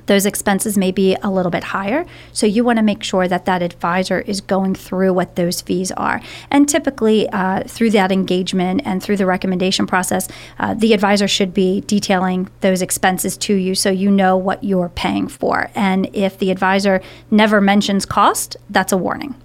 those 0.05 0.25
expenses 0.25 0.77
may 0.77 0.91
be 0.91 1.15
a 1.21 1.29
little 1.29 1.51
bit 1.51 1.63
higher. 1.63 2.05
So 2.33 2.45
you 2.45 2.63
want 2.63 2.77
to 2.77 2.83
make 2.83 3.03
sure 3.03 3.27
that 3.27 3.45
that 3.45 3.61
advisor 3.61 4.21
is 4.21 4.41
going 4.41 4.75
through 4.75 5.13
what 5.13 5.35
those 5.35 5.61
fees 5.61 5.91
are. 5.91 6.21
And 6.51 6.67
typically, 6.67 7.29
uh, 7.29 7.63
through 7.63 7.91
that 7.91 8.11
engagement 8.11 8.81
and 8.85 9.01
through 9.01 9.17
the 9.17 9.25
recommendation 9.25 9.87
process, 9.87 10.27
uh, 10.59 10.73
the 10.73 10.93
advisor 10.93 11.27
should 11.27 11.53
be 11.53 11.81
detailing 11.81 12.49
those 12.61 12.81
expenses 12.81 13.37
to 13.37 13.53
you 13.53 13.75
so 13.75 13.89
you 13.89 14.11
know 14.11 14.37
what 14.37 14.63
you're 14.63 14.89
paying 14.89 15.27
for. 15.27 15.69
And 15.75 16.09
if 16.13 16.37
the 16.37 16.51
advisor 16.51 17.01
never 17.31 17.61
mentions 17.61 18.05
cost, 18.05 18.57
that's 18.69 18.91
a 18.91 18.97
warning. 18.97 19.35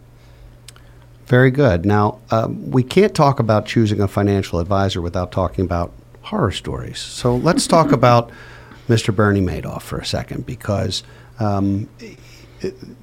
Very 1.26 1.52
good. 1.52 1.86
Now, 1.86 2.18
um, 2.32 2.70
we 2.72 2.82
can't 2.82 3.14
talk 3.14 3.38
about 3.38 3.64
choosing 3.64 4.00
a 4.00 4.08
financial 4.08 4.58
advisor 4.58 5.00
without 5.00 5.30
talking 5.30 5.64
about 5.64 5.92
horror 6.22 6.50
stories. 6.50 6.98
So 6.98 7.36
let's 7.36 7.68
talk 7.68 7.92
about 8.00 8.30
Mr. 8.90 9.14
Bernie 9.14 9.40
Madoff 9.40 9.82
for 9.82 9.98
a 9.98 10.04
second 10.04 10.44
because 10.44 11.04
um, 11.38 11.88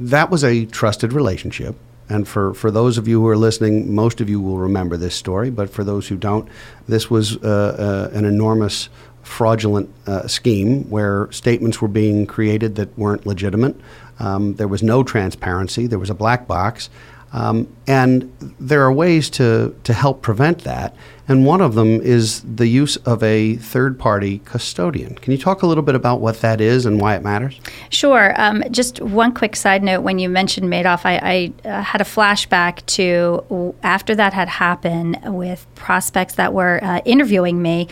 that 0.01 0.29
was 0.29 0.43
a 0.43 0.65
trusted 0.65 1.13
relationship. 1.13 1.75
And 2.09 2.27
for, 2.27 2.53
for 2.53 2.71
those 2.71 2.97
of 2.97 3.07
you 3.07 3.21
who 3.21 3.27
are 3.27 3.37
listening, 3.37 3.95
most 3.95 4.19
of 4.19 4.29
you 4.29 4.41
will 4.41 4.57
remember 4.57 4.97
this 4.97 5.15
story, 5.15 5.49
but 5.49 5.69
for 5.69 5.85
those 5.85 6.09
who 6.09 6.17
don't, 6.17 6.47
this 6.87 7.09
was 7.09 7.37
uh, 7.37 8.09
uh, 8.11 8.17
an 8.17 8.25
enormous 8.25 8.89
fraudulent 9.23 9.89
uh, 10.05 10.27
scheme 10.27 10.89
where 10.89 11.31
statements 11.31 11.81
were 11.81 11.87
being 11.87 12.25
created 12.25 12.75
that 12.75 12.97
weren't 12.97 13.25
legitimate. 13.25 13.75
Um, 14.19 14.55
there 14.55 14.67
was 14.67 14.83
no 14.83 15.03
transparency, 15.03 15.87
there 15.87 15.99
was 15.99 16.09
a 16.09 16.15
black 16.15 16.47
box. 16.47 16.89
Um, 17.33 17.67
and 17.87 18.31
there 18.59 18.81
are 18.83 18.91
ways 18.91 19.29
to, 19.31 19.75
to 19.83 19.93
help 19.93 20.21
prevent 20.21 20.63
that. 20.63 20.95
And 21.27 21.45
one 21.45 21.59
of 21.59 21.75
them 21.75 21.99
is 21.99 22.41
the 22.41 22.67
use 22.67 22.95
of 22.97 23.21
a 23.21 23.57
third 23.57 23.99
party 23.99 24.39
custodian. 24.45 25.15
Can 25.15 25.33
you 25.33 25.37
talk 25.37 25.61
a 25.61 25.67
little 25.67 25.83
bit 25.83 25.93
about 25.93 26.21
what 26.21 26.39
that 26.39 26.61
is 26.61 26.85
and 26.85 27.01
why 27.01 27.15
it 27.15 27.23
matters? 27.23 27.59
Sure. 27.89 28.33
Um, 28.41 28.63
just 28.71 29.01
one 29.01 29.33
quick 29.33 29.57
side 29.57 29.83
note 29.83 30.01
when 30.01 30.19
you 30.19 30.29
mentioned 30.29 30.71
Madoff, 30.71 31.01
I, 31.05 31.51
I 31.65 31.67
uh, 31.67 31.81
had 31.81 31.99
a 31.99 32.05
flashback 32.05 32.85
to 32.87 33.75
after 33.83 34.15
that 34.15 34.33
had 34.33 34.47
happened 34.47 35.19
with 35.25 35.65
prospects 35.75 36.35
that 36.35 36.53
were 36.53 36.81
uh, 36.81 37.01
interviewing 37.03 37.61
me 37.61 37.89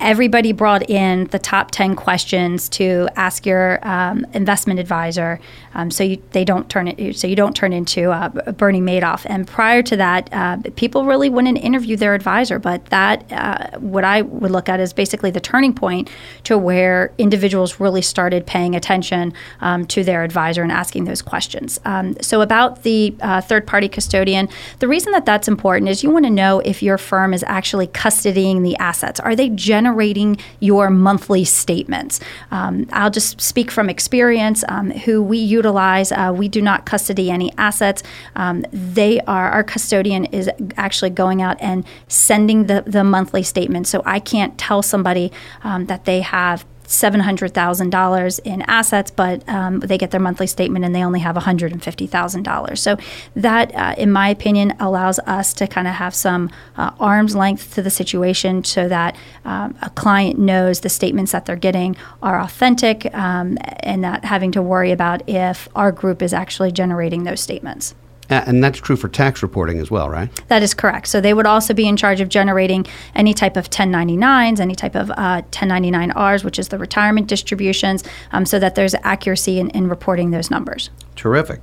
everybody 0.00 0.52
brought 0.52 0.88
in 0.88 1.24
the 1.26 1.38
top 1.38 1.70
10 1.70 1.94
questions 1.94 2.68
to 2.70 3.08
ask 3.16 3.44
your 3.44 3.78
um, 3.86 4.26
investment 4.32 4.80
advisor. 4.80 5.38
Um, 5.74 5.90
so 5.90 6.02
you, 6.02 6.22
they 6.32 6.44
don't 6.44 6.68
turn 6.68 6.88
it 6.88 7.16
so 7.16 7.26
you 7.26 7.36
don't 7.36 7.54
turn 7.54 7.72
into 7.72 8.10
uh, 8.10 8.28
Bernie 8.52 8.80
Madoff. 8.80 9.24
And 9.26 9.46
prior 9.46 9.82
to 9.82 9.96
that 9.96 10.28
uh, 10.32 10.58
people 10.76 11.04
really 11.04 11.28
wouldn't 11.28 11.58
interview 11.58 11.96
their 11.96 12.14
advisor 12.14 12.58
but 12.58 12.86
that 12.86 13.30
uh, 13.32 13.78
what 13.78 14.04
I 14.04 14.22
would 14.22 14.50
look 14.50 14.68
at 14.68 14.80
is 14.80 14.92
basically 14.92 15.30
the 15.30 15.40
turning 15.40 15.74
point 15.74 16.10
to 16.44 16.56
where 16.58 17.12
individuals 17.18 17.78
really 17.78 18.02
started 18.02 18.46
paying 18.46 18.74
attention 18.74 19.32
um, 19.60 19.86
to 19.86 20.02
their 20.02 20.24
advisor 20.24 20.62
and 20.62 20.72
asking 20.72 21.04
those 21.04 21.22
questions. 21.22 21.78
Um, 21.84 22.16
so 22.20 22.40
about 22.40 22.82
the 22.82 23.14
uh, 23.20 23.40
third 23.40 23.66
party 23.66 23.88
custodian 23.88 24.48
the 24.78 24.88
reason 24.88 25.12
that 25.12 25.26
that's 25.26 25.48
important 25.48 25.90
is 25.90 26.02
you 26.02 26.10
want 26.10 26.24
to 26.24 26.30
know 26.30 26.60
if 26.60 26.82
your 26.82 26.98
firm 26.98 27.34
is 27.34 27.44
actually 27.46 27.86
custodying 27.86 28.62
the 28.62 28.76
assets. 28.76 29.20
Are 29.20 29.36
they 29.36 29.48
generating 29.50 29.89
generating 29.90 30.36
your 30.60 30.88
monthly 30.90 31.44
statements. 31.44 32.20
Um, 32.50 32.86
I'll 32.92 33.10
just 33.10 33.40
speak 33.40 33.70
from 33.70 33.90
experience. 33.90 34.64
Um, 34.68 34.90
who 34.90 35.22
we 35.22 35.38
utilize, 35.38 36.12
uh, 36.12 36.32
we 36.36 36.48
do 36.48 36.62
not 36.62 36.86
custody 36.86 37.30
any 37.30 37.52
assets. 37.58 38.02
Um, 38.36 38.64
they 38.72 39.20
are 39.22 39.50
our 39.50 39.64
custodian 39.64 40.26
is 40.26 40.48
actually 40.76 41.10
going 41.10 41.42
out 41.42 41.56
and 41.60 41.84
sending 42.08 42.66
the 42.66 42.82
the 42.86 43.02
monthly 43.04 43.42
statement. 43.42 43.86
So 43.86 44.02
I 44.06 44.20
can't 44.20 44.56
tell 44.58 44.82
somebody 44.82 45.32
um, 45.64 45.86
that 45.86 46.04
they 46.04 46.20
have 46.20 46.64
$700,000 46.90 48.40
in 48.44 48.62
assets, 48.62 49.12
but 49.12 49.48
um, 49.48 49.78
they 49.78 49.96
get 49.96 50.10
their 50.10 50.20
monthly 50.20 50.48
statement 50.48 50.84
and 50.84 50.92
they 50.92 51.04
only 51.04 51.20
have 51.20 51.36
$150,000. 51.36 52.78
So 52.78 52.96
that, 53.36 53.74
uh, 53.74 53.94
in 53.96 54.10
my 54.10 54.28
opinion, 54.28 54.74
allows 54.80 55.20
us 55.20 55.54
to 55.54 55.68
kind 55.68 55.86
of 55.86 55.94
have 55.94 56.16
some 56.16 56.50
uh, 56.76 56.90
arm's 56.98 57.36
length 57.36 57.74
to 57.74 57.82
the 57.82 57.90
situation 57.90 58.64
so 58.64 58.88
that 58.88 59.16
um, 59.44 59.78
a 59.82 59.90
client 59.90 60.38
knows 60.38 60.80
the 60.80 60.88
statements 60.88 61.30
that 61.30 61.46
they're 61.46 61.54
getting 61.54 61.96
are 62.22 62.40
authentic 62.40 63.14
um, 63.14 63.56
and 63.80 64.02
not 64.02 64.24
having 64.24 64.50
to 64.52 64.60
worry 64.60 64.90
about 64.90 65.28
if 65.28 65.68
our 65.76 65.92
group 65.92 66.20
is 66.20 66.34
actually 66.34 66.72
generating 66.72 67.22
those 67.22 67.40
statements. 67.40 67.94
And 68.30 68.62
that's 68.62 68.78
true 68.78 68.96
for 68.96 69.08
tax 69.08 69.42
reporting 69.42 69.78
as 69.78 69.90
well, 69.90 70.08
right? 70.08 70.30
That 70.48 70.62
is 70.62 70.72
correct. 70.72 71.08
So 71.08 71.20
they 71.20 71.34
would 71.34 71.46
also 71.46 71.74
be 71.74 71.88
in 71.88 71.96
charge 71.96 72.20
of 72.20 72.28
generating 72.28 72.86
any 73.14 73.34
type 73.34 73.56
of 73.56 73.70
1099s, 73.70 74.60
any 74.60 74.74
type 74.74 74.94
of 74.94 75.10
uh, 75.10 75.42
1099Rs, 75.50 76.44
which 76.44 76.58
is 76.58 76.68
the 76.68 76.78
retirement 76.78 77.26
distributions, 77.26 78.04
um, 78.32 78.46
so 78.46 78.58
that 78.58 78.76
there's 78.76 78.94
accuracy 79.02 79.58
in, 79.58 79.70
in 79.70 79.88
reporting 79.88 80.30
those 80.30 80.50
numbers. 80.50 80.90
Terrific. 81.16 81.60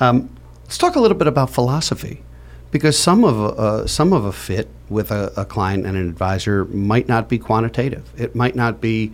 Um, 0.00 0.28
let's 0.64 0.78
talk 0.78 0.96
a 0.96 1.00
little 1.00 1.16
bit 1.16 1.28
about 1.28 1.50
philosophy, 1.50 2.22
because 2.70 2.98
some 2.98 3.24
of 3.24 3.58
uh, 3.58 3.86
some 3.86 4.12
of 4.12 4.24
a 4.24 4.32
fit 4.32 4.68
with 4.88 5.10
a, 5.10 5.32
a 5.36 5.44
client 5.44 5.86
and 5.86 5.96
an 5.96 6.08
advisor 6.08 6.66
might 6.66 7.08
not 7.08 7.28
be 7.28 7.38
quantitative. 7.38 8.10
It 8.16 8.34
might 8.34 8.54
not 8.54 8.80
be 8.80 9.12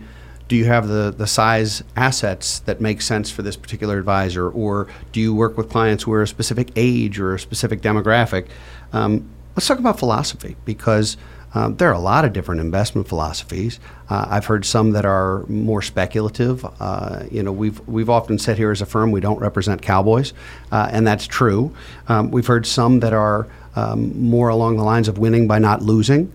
do 0.49 0.55
you 0.55 0.65
have 0.65 0.87
the, 0.87 1.13
the 1.15 1.27
size 1.27 1.83
assets 1.95 2.59
that 2.61 2.81
make 2.81 3.01
sense 3.01 3.29
for 3.29 3.43
this 3.43 3.55
particular 3.55 3.97
advisor, 3.97 4.49
or 4.49 4.87
do 5.11 5.21
you 5.21 5.33
work 5.33 5.55
with 5.57 5.69
clients 5.69 6.03
who 6.03 6.11
are 6.11 6.23
a 6.23 6.27
specific 6.27 6.71
age 6.75 7.19
or 7.19 7.35
a 7.35 7.39
specific 7.39 7.81
demographic? 7.81 8.47
Um, 8.91 9.29
let's 9.55 9.67
talk 9.67 9.77
about 9.77 9.99
philosophy 9.99 10.57
because 10.65 11.17
um, 11.53 11.75
there 11.77 11.87
are 11.89 11.93
a 11.93 11.99
lot 11.99 12.25
of 12.25 12.33
different 12.33 12.61
investment 12.61 13.07
philosophies. 13.07 13.79
Uh, 14.09 14.25
I've 14.27 14.45
heard 14.45 14.65
some 14.65 14.91
that 14.91 15.05
are 15.05 15.45
more 15.47 15.83
speculative. 15.83 16.65
Uh, 16.79 17.23
you 17.31 17.43
know, 17.43 17.51
we've 17.51 17.79
we've 17.87 18.09
often 18.09 18.39
said 18.39 18.57
here 18.57 18.71
as 18.71 18.81
a 18.81 18.85
firm 18.85 19.11
we 19.11 19.19
don't 19.19 19.39
represent 19.39 19.81
cowboys, 19.83 20.33
uh, 20.71 20.89
and 20.91 21.05
that's 21.05 21.27
true. 21.27 21.75
Um, 22.07 22.31
we've 22.31 22.47
heard 22.47 22.65
some 22.65 22.99
that 23.01 23.13
are 23.13 23.47
um, 23.75 24.19
more 24.19 24.49
along 24.49 24.77
the 24.77 24.83
lines 24.83 25.07
of 25.07 25.19
winning 25.19 25.47
by 25.47 25.59
not 25.59 25.83
losing. 25.83 26.31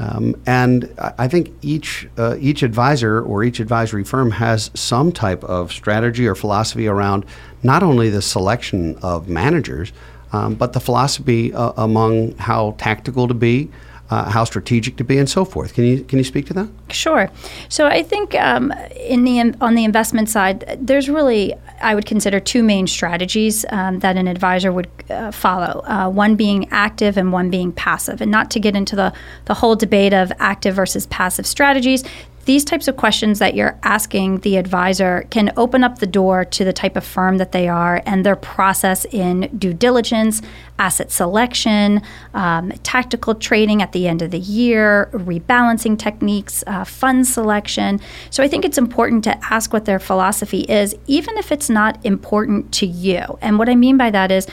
Um, 0.00 0.34
and 0.46 0.92
I 1.18 1.28
think 1.28 1.52
each 1.60 2.08
uh, 2.16 2.36
each 2.40 2.62
advisor 2.62 3.20
or 3.20 3.44
each 3.44 3.60
advisory 3.60 4.02
firm 4.02 4.30
has 4.30 4.70
some 4.74 5.12
type 5.12 5.44
of 5.44 5.72
strategy 5.72 6.26
or 6.26 6.34
philosophy 6.34 6.88
around 6.88 7.26
not 7.62 7.82
only 7.82 8.08
the 8.08 8.22
selection 8.22 8.96
of 9.02 9.28
managers, 9.28 9.92
um, 10.32 10.54
but 10.54 10.72
the 10.72 10.80
philosophy 10.80 11.52
uh, 11.52 11.72
among 11.76 12.34
how 12.38 12.74
tactical 12.78 13.28
to 13.28 13.34
be, 13.34 13.68
uh, 14.10 14.28
how 14.28 14.44
strategic 14.44 14.96
to 14.96 15.04
be, 15.04 15.18
and 15.18 15.28
so 15.28 15.44
forth. 15.44 15.74
Can 15.74 15.84
you 15.84 16.02
can 16.04 16.18
you 16.18 16.24
speak 16.24 16.46
to 16.46 16.54
that? 16.54 16.68
Sure. 16.90 17.30
So 17.68 17.86
I 17.86 18.02
think 18.02 18.34
um, 18.34 18.72
in 18.96 19.24
the 19.24 19.54
on 19.60 19.74
the 19.74 19.84
investment 19.84 20.28
side, 20.28 20.78
there's 20.80 21.08
really 21.08 21.54
I 21.80 21.94
would 21.94 22.06
consider 22.06 22.40
two 22.40 22.62
main 22.62 22.86
strategies 22.86 23.64
um, 23.70 24.00
that 24.00 24.16
an 24.16 24.26
advisor 24.26 24.72
would 24.72 24.88
uh, 25.08 25.30
follow. 25.30 25.82
Uh, 25.86 26.08
one 26.08 26.34
being 26.34 26.68
active 26.70 27.16
and 27.16 27.32
one 27.32 27.50
being 27.50 27.72
passive, 27.72 28.20
and 28.20 28.30
not 28.30 28.50
to 28.50 28.60
get 28.60 28.74
into 28.74 28.96
the 28.96 29.12
the 29.44 29.54
whole 29.54 29.76
debate 29.76 30.12
of 30.12 30.32
active 30.38 30.74
versus 30.74 31.06
passive 31.06 31.46
strategies 31.46 32.04
these 32.46 32.64
types 32.64 32.88
of 32.88 32.96
questions 32.96 33.38
that 33.38 33.54
you're 33.54 33.78
asking 33.82 34.38
the 34.38 34.56
advisor 34.56 35.26
can 35.30 35.52
open 35.56 35.84
up 35.84 35.98
the 35.98 36.06
door 36.06 36.44
to 36.44 36.64
the 36.64 36.72
type 36.72 36.96
of 36.96 37.04
firm 37.04 37.38
that 37.38 37.52
they 37.52 37.68
are 37.68 38.02
and 38.06 38.24
their 38.24 38.36
process 38.36 39.04
in 39.06 39.50
due 39.58 39.74
diligence, 39.74 40.40
asset 40.78 41.12
selection, 41.12 42.00
um, 42.32 42.70
tactical 42.82 43.34
trading 43.34 43.82
at 43.82 43.92
the 43.92 44.08
end 44.08 44.22
of 44.22 44.30
the 44.30 44.38
year, 44.38 45.10
rebalancing 45.12 45.98
techniques, 45.98 46.64
uh, 46.66 46.84
fund 46.84 47.26
selection. 47.26 48.00
So 48.30 48.42
I 48.42 48.48
think 48.48 48.64
it's 48.64 48.78
important 48.78 49.22
to 49.24 49.44
ask 49.52 49.72
what 49.72 49.84
their 49.84 49.98
philosophy 49.98 50.60
is, 50.60 50.94
even 51.06 51.36
if 51.36 51.52
it's 51.52 51.68
not 51.68 52.04
important 52.04 52.72
to 52.74 52.86
you. 52.86 53.38
And 53.42 53.58
what 53.58 53.68
I 53.68 53.74
mean 53.74 53.96
by 53.98 54.10
that 54.10 54.30
is, 54.32 54.46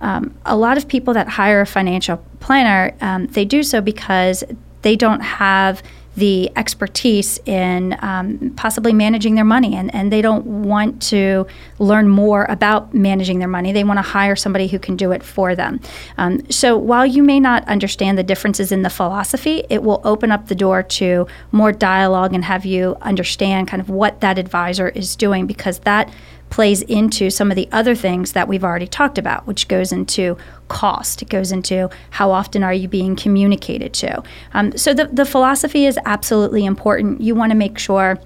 um, 0.00 0.34
a 0.44 0.56
lot 0.56 0.76
of 0.76 0.88
people 0.88 1.14
that 1.14 1.28
hire 1.28 1.60
a 1.60 1.66
financial 1.66 2.22
planner, 2.40 2.94
um, 3.00 3.26
they 3.28 3.44
do 3.44 3.62
so 3.62 3.80
because 3.80 4.44
they 4.82 4.96
don't 4.96 5.20
have 5.20 5.82
the 6.16 6.50
expertise 6.56 7.38
in 7.46 7.96
um, 8.00 8.52
possibly 8.56 8.92
managing 8.92 9.34
their 9.34 9.44
money 9.44 9.74
and, 9.74 9.92
and 9.94 10.12
they 10.12 10.22
don't 10.22 10.46
want 10.46 11.02
to 11.02 11.46
learn 11.78 12.08
more 12.08 12.44
about 12.44 12.94
managing 12.94 13.38
their 13.38 13.48
money. 13.48 13.72
They 13.72 13.84
want 13.84 13.98
to 13.98 14.02
hire 14.02 14.36
somebody 14.36 14.68
who 14.68 14.78
can 14.78 14.96
do 14.96 15.12
it 15.12 15.22
for 15.22 15.54
them. 15.54 15.80
Um, 16.16 16.48
so 16.50 16.76
while 16.76 17.04
you 17.06 17.22
may 17.22 17.40
not 17.40 17.66
understand 17.68 18.16
the 18.16 18.22
differences 18.22 18.70
in 18.70 18.82
the 18.82 18.90
philosophy, 18.90 19.64
it 19.70 19.82
will 19.82 20.00
open 20.04 20.30
up 20.30 20.48
the 20.48 20.54
door 20.54 20.82
to 20.82 21.26
more 21.52 21.72
dialogue 21.72 22.32
and 22.32 22.44
have 22.44 22.64
you 22.64 22.96
understand 23.00 23.68
kind 23.68 23.80
of 23.80 23.90
what 23.90 24.20
that 24.20 24.38
advisor 24.38 24.88
is 24.90 25.16
doing 25.16 25.46
because 25.46 25.80
that 25.80 26.12
plays 26.54 26.82
into 26.82 27.30
some 27.30 27.50
of 27.50 27.56
the 27.56 27.68
other 27.72 27.96
things 27.96 28.30
that 28.30 28.46
we've 28.46 28.62
already 28.62 28.86
talked 28.86 29.18
about, 29.18 29.44
which 29.44 29.66
goes 29.66 29.90
into 29.90 30.36
cost. 30.68 31.20
It 31.20 31.28
goes 31.28 31.50
into 31.50 31.90
how 32.10 32.30
often 32.30 32.62
are 32.62 32.72
you 32.72 32.86
being 32.86 33.16
communicated 33.16 33.92
to. 33.94 34.22
Um, 34.52 34.78
so 34.78 34.94
the, 34.94 35.06
the 35.08 35.24
philosophy 35.24 35.84
is 35.84 35.98
absolutely 36.04 36.64
important. 36.64 37.20
You 37.20 37.34
want 37.34 37.50
to 37.50 37.56
make 37.56 37.76
sure 37.76 38.20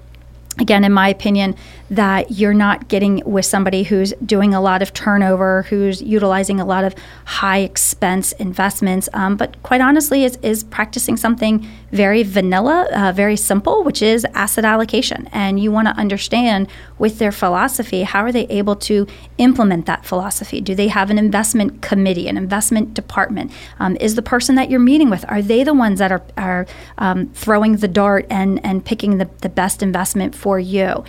again, 0.59 0.83
in 0.83 0.93
my 0.93 1.09
opinion, 1.09 1.55
that 1.89 2.31
you're 2.31 2.53
not 2.53 2.87
getting 2.87 3.21
with 3.25 3.45
somebody 3.45 3.83
who's 3.83 4.13
doing 4.25 4.53
a 4.53 4.61
lot 4.61 4.81
of 4.81 4.93
turnover, 4.93 5.63
who's 5.63 6.01
utilizing 6.01 6.59
a 6.59 6.65
lot 6.65 6.83
of 6.83 6.93
high 7.25 7.59
expense 7.59 8.31
investments, 8.33 9.09
um, 9.13 9.35
but 9.35 9.61
quite 9.63 9.81
honestly, 9.81 10.23
is, 10.23 10.37
is 10.43 10.63
practicing 10.63 11.17
something 11.17 11.67
very 11.91 12.21
vanilla, 12.21 12.87
uh, 12.93 13.11
very 13.11 13.35
simple, 13.35 13.83
which 13.83 14.01
is 14.01 14.25
asset 14.33 14.63
allocation. 14.65 15.27
And 15.31 15.59
you 15.59 15.71
want 15.71 15.87
to 15.87 15.93
understand 15.95 16.67
with 16.99 17.17
their 17.17 17.31
philosophy, 17.31 18.03
how 18.03 18.21
are 18.21 18.31
they 18.31 18.45
able 18.47 18.75
to 18.75 19.07
implement 19.37 19.87
that 19.87 20.05
philosophy? 20.05 20.61
Do 20.61 20.75
they 20.75 20.89
have 20.89 21.09
an 21.09 21.17
investment 21.17 21.81
committee, 21.81 22.27
an 22.27 22.37
investment 22.37 22.93
department? 22.93 23.51
Um, 23.79 23.97
is 23.99 24.15
the 24.15 24.21
person 24.21 24.55
that 24.55 24.69
you're 24.69 24.79
meeting 24.79 25.09
with, 25.09 25.25
are 25.29 25.41
they 25.41 25.63
the 25.63 25.73
ones 25.73 25.97
that 25.99 26.11
are, 26.11 26.23
are 26.37 26.67
um, 26.99 27.29
throwing 27.29 27.77
the 27.77 27.87
dart 27.87 28.27
and, 28.29 28.63
and 28.63 28.85
picking 28.85 29.17
the, 29.17 29.29
the 29.41 29.49
best 29.49 29.81
investment 29.81 30.35
for 30.35 30.59
you? 30.59 31.03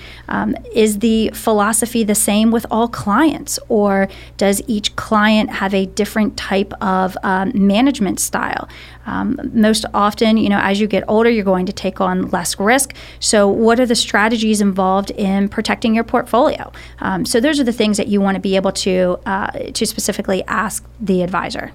Is 0.74 1.00
the 1.00 1.30
philosophy 1.34 2.04
the 2.04 2.14
same 2.14 2.50
with 2.50 2.64
all 2.70 2.86
clients, 2.86 3.58
or 3.68 4.08
does 4.36 4.62
each 4.68 4.94
client 4.94 5.50
have 5.50 5.74
a 5.74 5.86
different 5.86 6.36
type 6.36 6.72
of 6.80 7.16
um, 7.22 7.52
management 7.54 8.20
style? 8.20 8.68
Um, 9.06 9.40
most 9.52 9.84
often, 9.94 10.36
you 10.36 10.48
know, 10.48 10.60
as 10.60 10.80
you 10.80 10.86
get 10.86 11.02
older, 11.08 11.28
you're 11.28 11.44
going 11.44 11.66
to 11.66 11.72
take 11.72 12.00
on 12.00 12.30
less 12.30 12.58
risk. 12.60 12.94
So, 13.18 13.48
what 13.48 13.80
are 13.80 13.86
the 13.86 13.96
strategies 13.96 14.60
involved 14.60 15.10
in 15.10 15.48
protecting 15.48 15.94
your 15.94 16.04
portfolio? 16.04 16.70
Um, 17.00 17.26
so, 17.26 17.40
those 17.40 17.58
are 17.58 17.64
the 17.64 17.72
things 17.72 17.96
that 17.96 18.06
you 18.06 18.20
want 18.20 18.36
to 18.36 18.40
be 18.40 18.54
able 18.54 18.72
to 18.72 19.18
uh, 19.26 19.50
to 19.50 19.84
specifically 19.86 20.44
ask 20.44 20.84
the 21.00 21.22
advisor. 21.22 21.72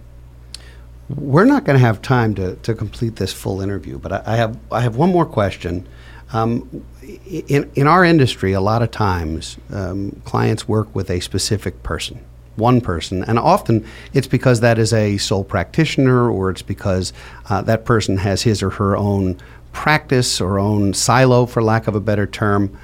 We're 1.10 1.46
not 1.46 1.66
going 1.66 1.78
to 1.78 1.86
have 1.86 2.02
time 2.02 2.34
to, 2.36 2.56
to 2.56 2.74
complete 2.74 3.18
this 3.18 3.32
full 3.32 3.62
interview, 3.62 4.00
but 4.00 4.12
I, 4.12 4.24
I 4.26 4.36
have 4.38 4.58
I 4.72 4.82
have 4.82 4.96
one 4.96 5.10
more 5.10 5.26
question. 5.26 5.88
Um, 6.34 6.86
in, 7.26 7.72
in 7.76 7.88
our 7.88 8.04
industry, 8.04 8.54
a 8.54 8.62
lot 8.62 8.82
of 8.82 8.92
times 8.92 9.58
um, 9.72 10.22
clients 10.26 10.68
work 10.68 10.94
with 10.96 11.10
a 11.10 11.20
specific 11.20 11.82
person, 11.84 12.24
one 12.56 12.82
person, 12.82 13.24
and 13.24 13.38
often 13.38 13.86
it's 14.14 14.28
because 14.28 14.62
that 14.62 14.78
is 14.78 14.94
a 14.94 15.18
sole 15.18 15.44
practitioner 15.44 16.30
or 16.30 16.50
it's 16.50 16.62
because 16.62 17.14
uh, 17.50 17.62
that 17.64 17.86
person 17.86 18.18
has 18.18 18.44
his 18.44 18.64
or 18.64 18.72
her 18.72 18.96
own 18.98 19.38
practice 19.72 20.40
or 20.40 20.58
own 20.58 20.94
silo, 20.94 21.46
for 21.46 21.62
lack 21.62 21.88
of 21.88 21.96
a 21.96 22.00
better 22.00 22.26
term. 22.26 22.76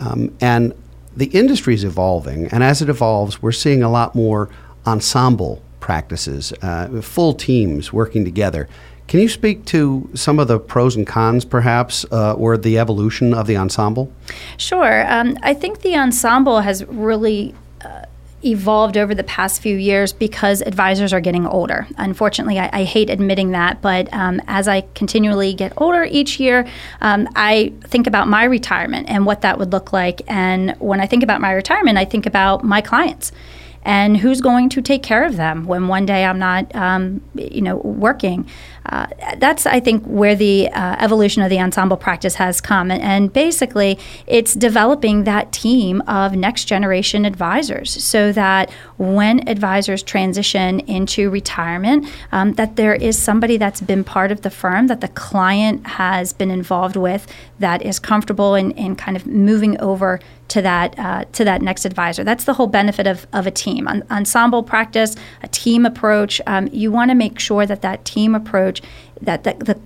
Um, 0.00 0.36
and 0.40 0.74
the 1.16 1.26
industry 1.26 1.74
is 1.74 1.84
evolving, 1.84 2.48
and 2.48 2.64
as 2.64 2.82
it 2.82 2.88
evolves, 2.88 3.40
we're 3.40 3.52
seeing 3.52 3.82
a 3.82 3.90
lot 3.90 4.14
more 4.14 4.48
ensemble 4.86 5.62
practices, 5.78 6.52
uh, 6.62 7.00
full 7.02 7.34
teams 7.34 7.92
working 7.92 8.24
together. 8.24 8.68
Can 9.08 9.20
you 9.20 9.28
speak 9.28 9.64
to 9.66 10.08
some 10.14 10.38
of 10.38 10.48
the 10.48 10.58
pros 10.58 10.96
and 10.96 11.06
cons, 11.06 11.44
perhaps, 11.44 12.06
uh, 12.10 12.34
or 12.34 12.56
the 12.56 12.78
evolution 12.78 13.34
of 13.34 13.46
the 13.46 13.56
ensemble? 13.56 14.10
Sure. 14.56 15.04
Um, 15.10 15.36
I 15.42 15.54
think 15.54 15.80
the 15.80 15.96
ensemble 15.96 16.60
has 16.60 16.84
really 16.86 17.54
uh, 17.84 18.06
evolved 18.44 18.96
over 18.96 19.14
the 19.14 19.24
past 19.24 19.60
few 19.60 19.76
years 19.76 20.12
because 20.12 20.62
advisors 20.62 21.12
are 21.12 21.20
getting 21.20 21.46
older. 21.46 21.86
Unfortunately, 21.98 22.58
I, 22.58 22.70
I 22.72 22.84
hate 22.84 23.10
admitting 23.10 23.50
that, 23.50 23.82
but 23.82 24.12
um, 24.12 24.40
as 24.46 24.66
I 24.66 24.82
continually 24.94 25.54
get 25.54 25.72
older 25.76 26.04
each 26.04 26.40
year, 26.40 26.66
um, 27.00 27.28
I 27.36 27.72
think 27.82 28.06
about 28.06 28.28
my 28.28 28.44
retirement 28.44 29.08
and 29.08 29.26
what 29.26 29.42
that 29.42 29.58
would 29.58 29.72
look 29.72 29.92
like. 29.92 30.22
And 30.26 30.74
when 30.78 31.00
I 31.00 31.06
think 31.06 31.22
about 31.22 31.40
my 31.40 31.52
retirement, 31.52 31.98
I 31.98 32.04
think 32.04 32.26
about 32.26 32.64
my 32.64 32.80
clients 32.80 33.32
and 33.84 34.16
who's 34.16 34.40
going 34.40 34.68
to 34.70 34.80
take 34.80 35.02
care 35.02 35.24
of 35.24 35.36
them 35.36 35.66
when 35.66 35.88
one 35.88 36.06
day 36.06 36.24
I'm 36.24 36.38
not, 36.38 36.74
um, 36.74 37.20
you 37.34 37.60
know, 37.60 37.76
working. 37.76 38.48
Uh, 38.86 39.06
that's, 39.36 39.64
I 39.66 39.80
think, 39.80 40.04
where 40.04 40.34
the 40.34 40.68
uh, 40.70 40.96
evolution 40.98 41.42
of 41.42 41.50
the 41.50 41.60
ensemble 41.60 41.96
practice 41.96 42.34
has 42.34 42.60
come. 42.60 42.90
And, 42.90 43.02
and, 43.02 43.32
basically, 43.32 43.98
it's 44.26 44.54
developing 44.54 45.24
that 45.24 45.52
team 45.52 46.00
of 46.02 46.34
next 46.34 46.64
generation 46.64 47.24
advisors 47.24 47.90
so 48.04 48.32
that 48.32 48.70
when 48.98 49.48
advisors 49.48 50.02
transition 50.02 50.80
into 50.80 51.30
retirement, 51.30 52.06
um, 52.32 52.54
that 52.54 52.76
there 52.76 52.94
is 52.94 53.16
somebody 53.16 53.56
that's 53.56 53.80
been 53.80 54.04
part 54.04 54.32
of 54.32 54.42
the 54.42 54.50
firm 54.50 54.88
that 54.88 55.00
the 55.00 55.08
client 55.08 55.86
has 55.86 56.32
been 56.32 56.50
involved 56.50 56.96
with 56.96 57.26
that 57.60 57.82
is 57.82 57.98
comfortable 57.98 58.54
in, 58.54 58.72
in 58.72 58.96
kind 58.96 59.16
of 59.16 59.26
moving 59.26 59.80
over 59.80 60.20
to 60.52 60.60
that 60.60 60.98
uh, 60.98 61.24
to 61.32 61.44
that 61.44 61.62
next 61.62 61.84
advisor. 61.84 62.22
That's 62.24 62.44
the 62.44 62.54
whole 62.54 62.66
benefit 62.66 63.06
of, 63.06 63.26
of 63.32 63.46
a 63.46 63.50
team. 63.50 63.88
ensemble 64.10 64.62
practice, 64.62 65.16
a 65.42 65.48
team 65.48 65.86
approach. 65.86 66.40
Um, 66.46 66.68
you 66.72 66.92
want 66.92 67.10
to 67.10 67.14
make 67.14 67.38
sure 67.38 67.64
that 67.64 67.80
that 67.82 68.04
team 68.04 68.34
approach, 68.34 68.71
that 69.20 69.44
the, 69.44 69.54
the 69.54 69.80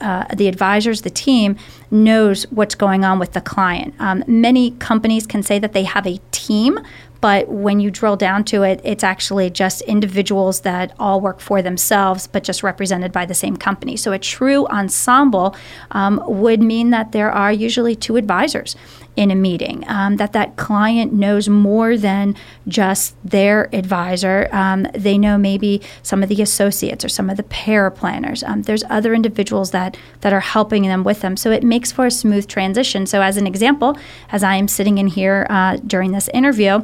uh, 0.00 0.24
the 0.34 0.46
advisors, 0.46 1.02
the 1.02 1.10
team 1.10 1.56
knows 1.90 2.44
what's 2.50 2.74
going 2.74 3.04
on 3.04 3.18
with 3.18 3.32
the 3.32 3.40
client. 3.40 3.94
Um, 3.98 4.22
many 4.26 4.70
companies 4.72 5.26
can 5.26 5.42
say 5.42 5.58
that 5.58 5.72
they 5.72 5.82
have 5.82 6.06
a 6.06 6.18
team, 6.30 6.78
but 7.20 7.48
when 7.48 7.80
you 7.80 7.90
drill 7.90 8.16
down 8.16 8.44
to 8.44 8.62
it, 8.62 8.80
it's 8.84 9.02
actually 9.02 9.50
just 9.50 9.82
individuals 9.82 10.60
that 10.60 10.94
all 10.98 11.20
work 11.20 11.40
for 11.40 11.62
themselves, 11.62 12.26
but 12.26 12.44
just 12.44 12.62
represented 12.62 13.10
by 13.10 13.26
the 13.26 13.34
same 13.34 13.56
company. 13.56 13.96
So 13.96 14.12
a 14.12 14.18
true 14.18 14.66
ensemble 14.68 15.56
um, 15.90 16.22
would 16.26 16.62
mean 16.62 16.90
that 16.90 17.12
there 17.12 17.32
are 17.32 17.52
usually 17.52 17.96
two 17.96 18.16
advisors 18.16 18.76
in 19.16 19.30
a 19.30 19.34
meeting, 19.34 19.84
um, 19.88 20.16
that 20.16 20.32
that 20.34 20.56
client 20.56 21.12
knows 21.12 21.48
more 21.48 21.96
than 21.96 22.36
just 22.68 23.16
their 23.24 23.74
advisor. 23.74 24.48
Um, 24.52 24.86
they 24.94 25.16
know 25.18 25.38
maybe 25.38 25.80
some 26.02 26.22
of 26.22 26.28
the 26.28 26.42
associates 26.42 27.04
or 27.04 27.08
some 27.08 27.30
of 27.30 27.36
the 27.36 27.42
paraplanners. 27.42 28.46
Um, 28.46 28.62
there's 28.62 28.84
other 28.90 29.14
individuals 29.14 29.70
that, 29.70 29.96
that 30.20 30.32
are 30.32 30.40
helping 30.40 30.82
them 30.82 31.02
with 31.02 31.20
them. 31.20 31.36
So 31.36 31.50
it 31.50 31.62
makes 31.62 31.90
for 31.90 32.06
a 32.06 32.10
smooth 32.10 32.46
transition. 32.46 33.06
So, 33.06 33.22
as 33.22 33.36
an 33.36 33.46
example, 33.46 33.96
as 34.30 34.44
I 34.44 34.56
am 34.56 34.68
sitting 34.68 34.98
in 34.98 35.06
here 35.06 35.46
uh, 35.48 35.78
during 35.86 36.12
this 36.12 36.28
interview, 36.28 36.82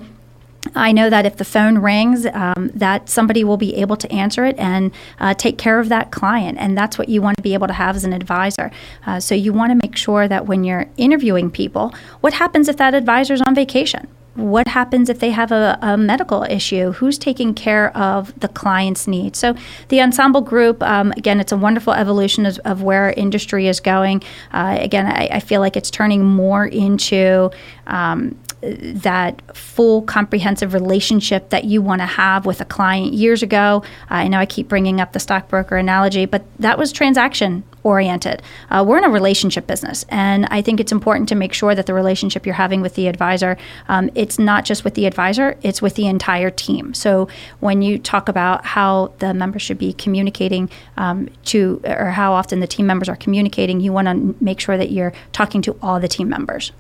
I 0.75 0.93
know 0.93 1.11
that 1.11 1.27
if 1.27 1.37
the 1.37 1.45
phone 1.45 1.79
rings, 1.79 2.25
um, 2.27 2.71
that 2.75 3.09
somebody 3.09 3.43
will 3.43 3.57
be 3.57 3.75
able 3.77 3.97
to 3.97 4.11
answer 4.13 4.45
it 4.45 4.57
and 4.59 4.93
uh, 5.19 5.35
take 5.35 5.59
care 5.59 5.81
of 5.81 5.89
that 5.89 6.13
client, 6.13 6.59
and 6.59 6.79
that's 6.79 6.97
what 6.97 7.09
you 7.09 7.21
want 7.21 7.37
to 7.37 7.43
be 7.43 7.55
able 7.55 7.67
to 7.67 7.73
have 7.73 7.97
as 7.97 8.05
an 8.05 8.13
advisor. 8.13 8.71
Uh, 9.05 9.19
so 9.19 9.35
you 9.35 9.53
want 9.53 9.71
to 9.71 9.87
make 9.87 9.97
sure 9.97 10.29
that 10.29 10.47
when 10.47 10.63
you're 10.65 10.87
interviewing 10.97 11.51
people, 11.51 11.93
what 12.21 12.35
happens 12.35 12.69
if 12.69 12.77
that 12.77 12.95
advisor 12.95 13.35
is 13.35 13.43
on 13.43 13.55
vacation? 13.55 14.07
What 14.35 14.67
happens 14.69 15.11
if 15.11 15.19
they 15.19 15.31
have 15.31 15.53
a, 15.53 15.79
a, 15.83 15.99
medical 15.99 16.45
issue? 16.45 16.93
Who's 16.93 17.19
taking 17.19 17.53
care 17.53 17.95
of 17.95 18.39
the 18.41 18.49
client's 18.49 19.07
needs? 19.07 19.39
So, 19.39 19.55
the 19.89 20.01
ensemble 20.01 20.41
group, 20.41 20.83
um, 20.83 21.13
again, 21.19 21.39
it's 21.39 21.53
a 21.53 21.57
wonderful 21.57 21.93
evolution 21.93 22.47
of, 22.47 22.59
of 22.65 22.83
where 22.83 23.11
industry 23.11 23.69
is 23.69 23.79
going. 23.79 24.23
Uh, 24.51 24.79
again, 24.81 25.07
I, 25.07 25.29
I, 25.33 25.41
feel 25.41 25.61
like 25.61 25.77
it's 25.77 25.91
turning 25.91 26.25
more 26.25 26.65
into 26.65 27.51
um, 27.87 28.39
that 28.63 29.57
full 29.57 30.03
comprehensive 30.03 30.73
relationship 30.73 31.51
that 31.51 31.65
you 31.65 31.83
want 31.83 32.01
to 32.01 32.07
have 32.07 32.47
with 32.47 32.61
a 32.61 32.65
client 32.65 33.13
years 33.13 33.43
ago. 33.43 33.83
I 34.09 34.29
know 34.29 34.39
I 34.39 34.47
keep 34.47 34.69
bringing 34.69 35.01
up 35.01 35.13
the 35.13 35.21
stockbroker 35.21 35.77
analogy, 35.77 36.27
but 36.27 36.45
that 36.61 36.79
was 36.79 36.93
transaction 36.93 37.65
oriented. 37.83 38.41
Uh, 38.71 38.85
we're 38.87 38.99
in 38.99 39.05
a 39.05 39.11
relationship 39.11 39.67
business, 39.67 40.05
and 40.09 40.47
I 40.47 40.63
think 40.63 40.79
it's 40.79 40.93
important 40.93 41.29
to 41.31 41.35
make 41.35 41.53
sure 41.53 41.75
that 41.75 41.87
the 41.87 41.95
relationship 41.95 42.47
you're 42.47 42.55
having 42.55 42.81
with 42.81 42.95
the 42.95 43.09
advisor, 43.09 43.57
um, 43.89 44.11
it's 44.15 44.39
not 44.39 44.65
just 44.65 44.85
with 44.85 44.95
the 44.95 45.07
advisor, 45.07 45.59
it's 45.63 45.83
with 45.83 45.97
the 45.97 46.07
entire 46.07 46.51
team. 46.51 46.95
So 46.95 47.29
when 47.59 47.83
you 47.83 47.99
talk 47.99 48.29
about 48.29 48.65
how 48.65 49.13
the 49.19 49.35
members 49.35 49.63
should 49.63 49.79
be 49.79 49.93
communicating 49.93 50.71
um, 50.97 51.29
to, 51.47 51.81
or 51.85 52.11
how 52.11 52.33
often 52.33 52.61
the 52.61 52.69
team 52.69 52.87
members 52.87 53.09
are 53.09 53.17
communicating, 53.17 53.81
you 53.81 53.93
want 53.93 54.07
to 54.07 54.37
make 54.43 54.61
sure 54.61 54.77
that 54.77 54.93
you're 54.93 55.13
talking 55.33 55.63
to 55.63 55.77
all 55.83 55.99
the 55.99 56.09
team 56.09 56.29
members. 56.29 56.71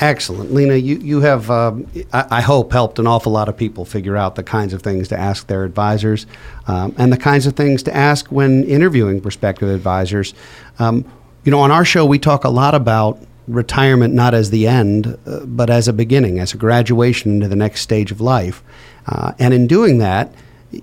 Excellent. 0.00 0.54
Lena, 0.54 0.76
you, 0.76 0.96
you 0.96 1.20
have, 1.20 1.50
um, 1.50 1.86
I, 2.10 2.26
I, 2.30 2.40
hope, 2.40 2.72
helped 2.72 2.98
an 2.98 3.06
awful 3.06 3.32
lot 3.32 3.50
of 3.50 3.56
people 3.56 3.84
figure 3.84 4.16
out 4.16 4.34
the 4.34 4.42
kinds 4.42 4.72
of 4.72 4.80
things 4.80 5.08
to 5.08 5.18
ask 5.18 5.46
their 5.46 5.62
advisors 5.62 6.26
um, 6.66 6.94
and 6.96 7.12
the 7.12 7.18
kinds 7.18 7.46
of 7.46 7.54
things 7.54 7.82
to 7.82 7.94
ask 7.94 8.32
when 8.32 8.64
interviewing 8.64 9.20
prospective 9.20 9.68
advisors. 9.68 10.32
Um, 10.78 11.04
you 11.44 11.50
know, 11.50 11.60
on 11.60 11.70
our 11.70 11.84
show, 11.84 12.06
we 12.06 12.18
talk 12.18 12.44
a 12.44 12.48
lot 12.48 12.74
about 12.74 13.20
retirement 13.46 14.14
not 14.14 14.32
as 14.32 14.48
the 14.48 14.66
end, 14.66 15.18
uh, 15.26 15.44
but 15.44 15.68
as 15.68 15.86
a 15.86 15.92
beginning, 15.92 16.38
as 16.38 16.54
a 16.54 16.56
graduation 16.56 17.32
into 17.32 17.48
the 17.48 17.56
next 17.56 17.82
stage 17.82 18.10
of 18.10 18.22
life. 18.22 18.62
Uh, 19.06 19.32
and 19.38 19.52
in 19.52 19.66
doing 19.66 19.98
that, 19.98 20.32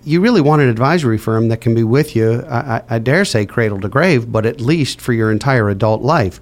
you 0.03 0.21
really 0.21 0.41
want 0.41 0.61
an 0.61 0.69
advisory 0.69 1.17
firm 1.17 1.47
that 1.47 1.61
can 1.61 1.73
be 1.73 1.83
with 1.83 2.15
you, 2.15 2.43
I, 2.47 2.83
I 2.87 2.99
dare 2.99 3.25
say, 3.25 3.47
cradle 3.47 3.81
to 3.81 3.89
grave, 3.89 4.31
but 4.31 4.45
at 4.45 4.61
least 4.61 5.01
for 5.01 5.13
your 5.13 5.31
entire 5.31 5.69
adult 5.69 6.03
life. 6.03 6.39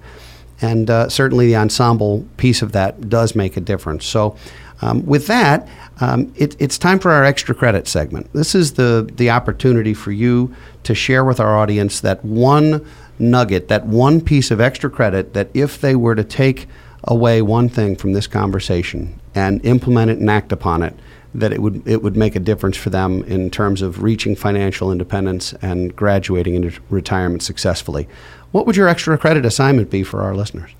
And 0.60 0.88
uh, 0.88 1.08
certainly 1.08 1.46
the 1.46 1.56
ensemble 1.56 2.26
piece 2.36 2.62
of 2.62 2.72
that 2.72 3.08
does 3.08 3.34
make 3.34 3.56
a 3.56 3.60
difference. 3.60 4.06
So, 4.06 4.36
um, 4.82 5.06
with 5.06 5.26
that, 5.28 5.68
um, 6.00 6.32
it, 6.36 6.54
it's 6.58 6.76
time 6.76 6.98
for 6.98 7.10
our 7.10 7.24
extra 7.24 7.54
credit 7.54 7.88
segment. 7.88 8.30
This 8.34 8.54
is 8.54 8.74
the, 8.74 9.10
the 9.16 9.30
opportunity 9.30 9.94
for 9.94 10.12
you 10.12 10.54
to 10.82 10.94
share 10.94 11.24
with 11.24 11.40
our 11.40 11.56
audience 11.56 12.00
that 12.00 12.22
one 12.24 12.86
nugget, 13.18 13.68
that 13.68 13.86
one 13.86 14.20
piece 14.20 14.50
of 14.50 14.60
extra 14.60 14.90
credit 14.90 15.32
that 15.32 15.48
if 15.54 15.80
they 15.80 15.96
were 15.96 16.14
to 16.14 16.24
take 16.24 16.68
away 17.04 17.40
one 17.40 17.68
thing 17.68 17.96
from 17.96 18.12
this 18.12 18.26
conversation 18.26 19.18
and 19.34 19.64
implement 19.64 20.10
it 20.10 20.18
and 20.18 20.28
act 20.28 20.52
upon 20.52 20.82
it, 20.82 20.94
that 21.40 21.52
it 21.52 21.60
would 21.60 21.86
it 21.86 22.02
would 22.02 22.16
make 22.16 22.34
a 22.34 22.40
difference 22.40 22.76
for 22.76 22.90
them 22.90 23.22
in 23.24 23.50
terms 23.50 23.82
of 23.82 24.02
reaching 24.02 24.34
financial 24.34 24.90
independence 24.90 25.52
and 25.62 25.94
graduating 25.94 26.54
into 26.54 26.80
retirement 26.90 27.42
successfully. 27.42 28.08
What 28.52 28.66
would 28.66 28.76
your 28.76 28.88
extra 28.88 29.16
credit 29.18 29.44
assignment 29.44 29.90
be 29.90 30.02
for 30.02 30.22
our 30.22 30.34
listeners? 30.34 30.70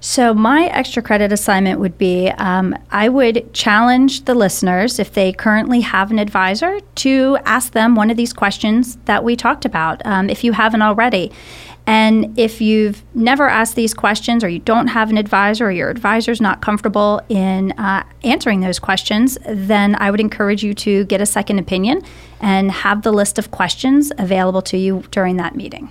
So, 0.00 0.32
my 0.32 0.66
extra 0.66 1.02
credit 1.02 1.32
assignment 1.32 1.80
would 1.80 1.98
be 1.98 2.28
um, 2.38 2.76
I 2.90 3.08
would 3.08 3.52
challenge 3.52 4.26
the 4.26 4.34
listeners, 4.34 5.00
if 5.00 5.12
they 5.12 5.32
currently 5.32 5.80
have 5.80 6.12
an 6.12 6.20
advisor, 6.20 6.80
to 6.96 7.38
ask 7.44 7.72
them 7.72 7.96
one 7.96 8.10
of 8.10 8.16
these 8.16 8.32
questions 8.32 8.96
that 9.06 9.24
we 9.24 9.34
talked 9.34 9.64
about, 9.64 10.00
um, 10.06 10.30
if 10.30 10.44
you 10.44 10.52
haven't 10.52 10.82
already. 10.82 11.32
And 11.88 12.38
if 12.38 12.60
you've 12.60 13.02
never 13.14 13.48
asked 13.48 13.74
these 13.74 13.94
questions, 13.94 14.44
or 14.44 14.48
you 14.48 14.58
don't 14.60 14.88
have 14.88 15.10
an 15.10 15.16
advisor, 15.16 15.66
or 15.66 15.70
your 15.72 15.88
advisor's 15.88 16.40
not 16.40 16.60
comfortable 16.60 17.22
in 17.28 17.72
uh, 17.72 18.04
answering 18.22 18.60
those 18.60 18.78
questions, 18.78 19.36
then 19.46 19.96
I 19.96 20.10
would 20.10 20.20
encourage 20.20 20.62
you 20.62 20.74
to 20.74 21.06
get 21.06 21.20
a 21.20 21.26
second 21.26 21.58
opinion 21.58 22.02
and 22.40 22.70
have 22.70 23.02
the 23.02 23.12
list 23.12 23.38
of 23.38 23.50
questions 23.50 24.12
available 24.18 24.62
to 24.62 24.76
you 24.76 25.02
during 25.10 25.38
that 25.38 25.56
meeting. 25.56 25.90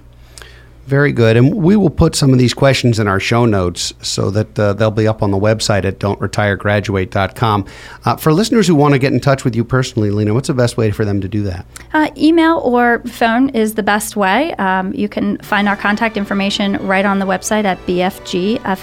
Very 0.87 1.11
good. 1.11 1.35
And 1.35 1.53
we 1.53 1.75
will 1.75 1.89
put 1.89 2.15
some 2.15 2.31
of 2.31 2.39
these 2.39 2.53
questions 2.53 2.97
in 2.97 3.09
our 3.09 3.19
show 3.19 3.45
notes 3.45 3.93
so 4.01 4.31
that 4.31 4.57
uh, 4.57 4.71
they'll 4.71 4.89
be 4.89 5.05
up 5.05 5.21
on 5.21 5.31
the 5.31 5.37
website 5.37 5.83
at 5.83 5.99
don'tretiregraduate.com. 5.99 7.65
Uh, 8.05 8.15
for 8.15 8.31
listeners 8.31 8.67
who 8.67 8.75
want 8.75 8.93
to 8.93 8.99
get 8.99 9.11
in 9.11 9.19
touch 9.19 9.43
with 9.43 9.53
you 9.53 9.65
personally, 9.65 10.11
Lena, 10.11 10.33
what's 10.33 10.47
the 10.47 10.53
best 10.53 10.77
way 10.77 10.91
for 10.91 11.03
them 11.03 11.19
to 11.19 11.27
do 11.27 11.43
that? 11.43 11.65
Uh, 11.91 12.09
email 12.15 12.59
or 12.59 12.99
phone 12.99 13.49
is 13.49 13.73
the 13.75 13.83
best 13.83 14.15
way. 14.15 14.53
Um, 14.53 14.93
you 14.93 15.09
can 15.09 15.37
find 15.39 15.67
our 15.67 15.75
contact 15.75 16.15
information 16.15 16.77
right 16.87 17.03
on 17.03 17.19
the 17.19 17.25
website 17.25 17.65
at 17.65 17.77
bfgfa.com. 17.79 18.73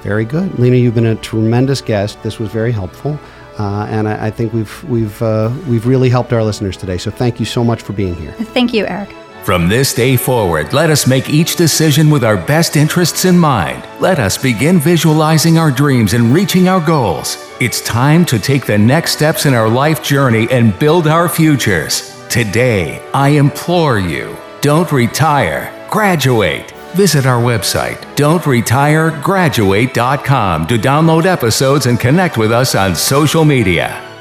Very 0.00 0.24
good. 0.24 0.58
Lena, 0.58 0.76
you've 0.76 0.94
been 0.94 1.04
a 1.04 1.16
tremendous 1.16 1.82
guest. 1.82 2.22
This 2.22 2.38
was 2.38 2.48
very 2.48 2.72
helpful. 2.72 3.18
Uh, 3.58 3.86
and 3.90 4.08
I, 4.08 4.28
I, 4.28 4.30
think 4.30 4.54
we've 4.54 4.84
we've 4.84 5.22
uh, 5.22 5.52
we've 5.68 5.86
really 5.86 6.08
helped 6.08 6.32
our 6.32 6.42
listeners 6.42 6.76
today. 6.76 6.98
So 6.98 7.12
thank 7.12 7.38
you 7.38 7.46
so 7.46 7.62
much 7.62 7.82
for 7.82 7.92
being 7.92 8.14
here. 8.16 8.32
Thank 8.32 8.74
you, 8.74 8.84
Eric. 8.86 9.14
From 9.44 9.68
this 9.68 9.92
day 9.92 10.16
forward, 10.16 10.72
let 10.72 10.88
us 10.88 11.06
make 11.06 11.28
each 11.28 11.56
decision 11.56 12.08
with 12.08 12.24
our 12.24 12.38
best 12.38 12.76
interests 12.76 13.26
in 13.26 13.38
mind. 13.38 13.86
Let 14.00 14.18
us 14.18 14.38
begin 14.38 14.80
visualizing 14.80 15.58
our 15.58 15.70
dreams 15.70 16.14
and 16.14 16.32
reaching 16.32 16.66
our 16.66 16.80
goals. 16.80 17.36
It's 17.60 17.82
time 17.82 18.24
to 18.24 18.38
take 18.38 18.64
the 18.64 18.78
next 18.78 19.12
steps 19.12 19.44
in 19.44 19.52
our 19.52 19.68
life 19.68 20.02
journey 20.02 20.48
and 20.50 20.78
build 20.78 21.06
our 21.06 21.28
futures. 21.28 22.18
Today, 22.30 23.06
I 23.12 23.28
implore 23.28 23.98
you 23.98 24.34
don't 24.62 24.90
retire, 24.90 25.70
graduate. 25.90 26.70
Visit 26.94 27.26
our 27.26 27.42
website, 27.42 28.00
don'tretiregraduate.com, 28.16 30.66
to 30.68 30.78
download 30.78 31.26
episodes 31.26 31.84
and 31.84 32.00
connect 32.00 32.38
with 32.38 32.50
us 32.50 32.74
on 32.74 32.94
social 32.94 33.44
media. 33.44 34.13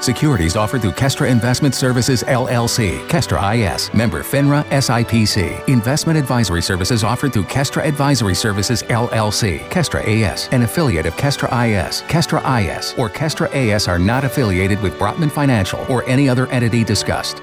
Securities 0.00 0.54
offered 0.54 0.80
through 0.80 0.92
Kestra 0.92 1.28
Investment 1.28 1.74
Services 1.74 2.22
LLC, 2.22 3.04
Kestra 3.08 3.74
IS, 3.74 3.92
member 3.92 4.22
FINRA 4.22 4.64
SIPC. 4.66 5.68
Investment 5.68 6.16
advisory 6.16 6.62
services 6.62 7.02
offered 7.02 7.32
through 7.32 7.44
Kestra 7.44 7.84
Advisory 7.84 8.36
Services 8.36 8.84
LLC, 8.84 9.58
Kestra 9.70 10.06
AS, 10.06 10.48
an 10.52 10.62
affiliate 10.62 11.04
of 11.04 11.14
Kestra 11.16 11.48
IS. 11.66 12.02
Kestra 12.02 12.38
IS 12.62 12.94
or 12.96 13.10
Kestra 13.10 13.52
AS 13.52 13.88
are 13.88 13.98
not 13.98 14.22
affiliated 14.24 14.80
with 14.82 14.96
Brotman 14.98 15.32
Financial 15.32 15.84
or 15.90 16.04
any 16.04 16.28
other 16.28 16.46
entity 16.46 16.84
discussed. 16.84 17.42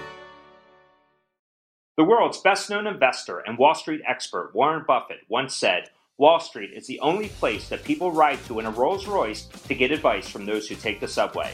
The 1.98 2.06
world's 2.06 2.40
best 2.40 2.70
known 2.70 2.88
investor 2.88 3.40
and 3.40 3.58
Wall 3.58 3.76
Street 3.76 4.02
expert, 4.08 4.52
Warren 4.54 4.86
Buffett, 4.88 5.20
once 5.28 5.54
said, 5.54 5.90
Wall 6.18 6.40
Street 6.40 6.72
is 6.74 6.88
the 6.88 7.02
only 7.02 7.28
place 7.28 7.68
that 7.68 7.84
people 7.84 8.14
ride 8.14 8.42
to 8.46 8.60
in 8.60 8.66
a 8.66 8.72
Rolls 8.72 9.08
Royce 9.08 9.44
to 9.68 9.76
get 9.76 9.92
advice 9.92 10.30
from 10.30 10.46
those 10.46 10.70
who 10.70 10.76
take 10.76 11.02
the 11.02 11.08
subway. 11.08 11.54